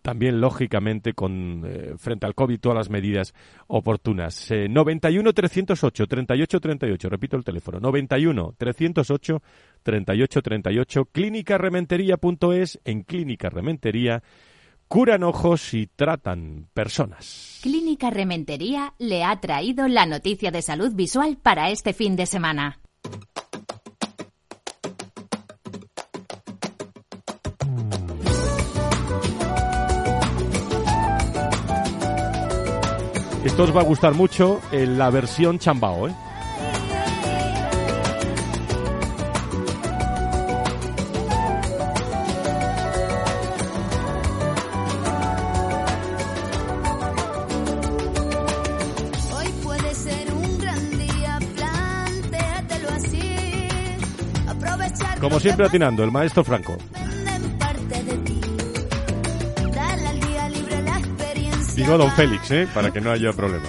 [0.00, 3.34] también lógicamente con eh, frente al COVID todas las medidas
[3.66, 4.50] oportunas.
[4.50, 9.42] Eh, 91 308 38 38, repito el teléfono, 91 308
[9.82, 14.22] 38 38, clínicarementería.es, en Clínica Rementería
[14.88, 17.60] curan ojos y tratan personas.
[17.62, 22.80] Clínica Rementería le ha traído la noticia de salud visual para este fin de semana.
[33.44, 36.14] Esto os va a gustar mucho en la versión chambao, ¿eh?
[55.20, 56.76] Como siempre atinando, el maestro Franco.
[61.78, 62.66] Digo a don Félix, ¿eh?
[62.74, 63.66] Para que no haya problema.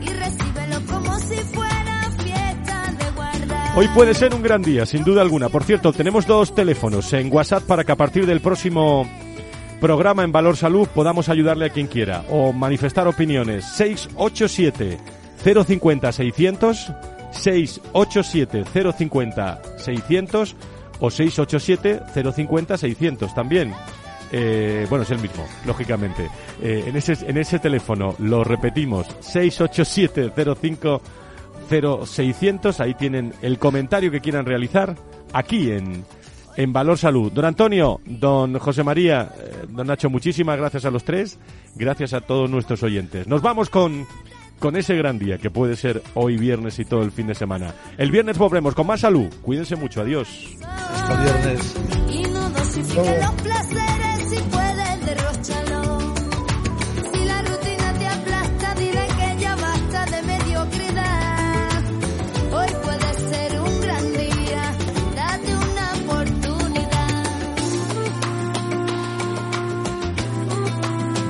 [0.00, 3.78] Y recíbelo como si fuera fiesta de guardar.
[3.78, 5.48] Hoy puede ser un gran día, sin duda alguna.
[5.48, 9.08] Por cierto, tenemos dos teléfonos en WhatsApp para que a partir del próximo
[9.80, 13.64] programa en Valor Salud podamos ayudarle a quien quiera o manifestar opiniones.
[13.66, 14.98] 687
[15.44, 16.92] 050 600
[17.34, 18.64] 687
[18.96, 20.56] 050 600
[21.00, 23.72] o 687 050 600 también.
[24.32, 26.28] Eh, bueno, es el mismo, lógicamente.
[26.60, 31.02] Eh, en, ese, en ese teléfono lo repetimos, 687 05
[31.68, 32.80] 0600.
[32.80, 34.96] Ahí tienen el comentario que quieran realizar
[35.32, 36.04] aquí en,
[36.56, 37.32] en Valor Salud.
[37.32, 41.38] Don Antonio, don José María, eh, don Nacho, muchísimas gracias a los tres.
[41.74, 43.26] Gracias a todos nuestros oyentes.
[43.26, 44.06] Nos vamos con,
[44.64, 47.74] con ese gran día que puede ser hoy viernes y todo el fin de semana.
[47.98, 49.30] El viernes volvemos con más salud.
[49.42, 50.00] Cuídense mucho.
[50.00, 50.56] Adiós.
[50.62, 51.74] Hasta viernes.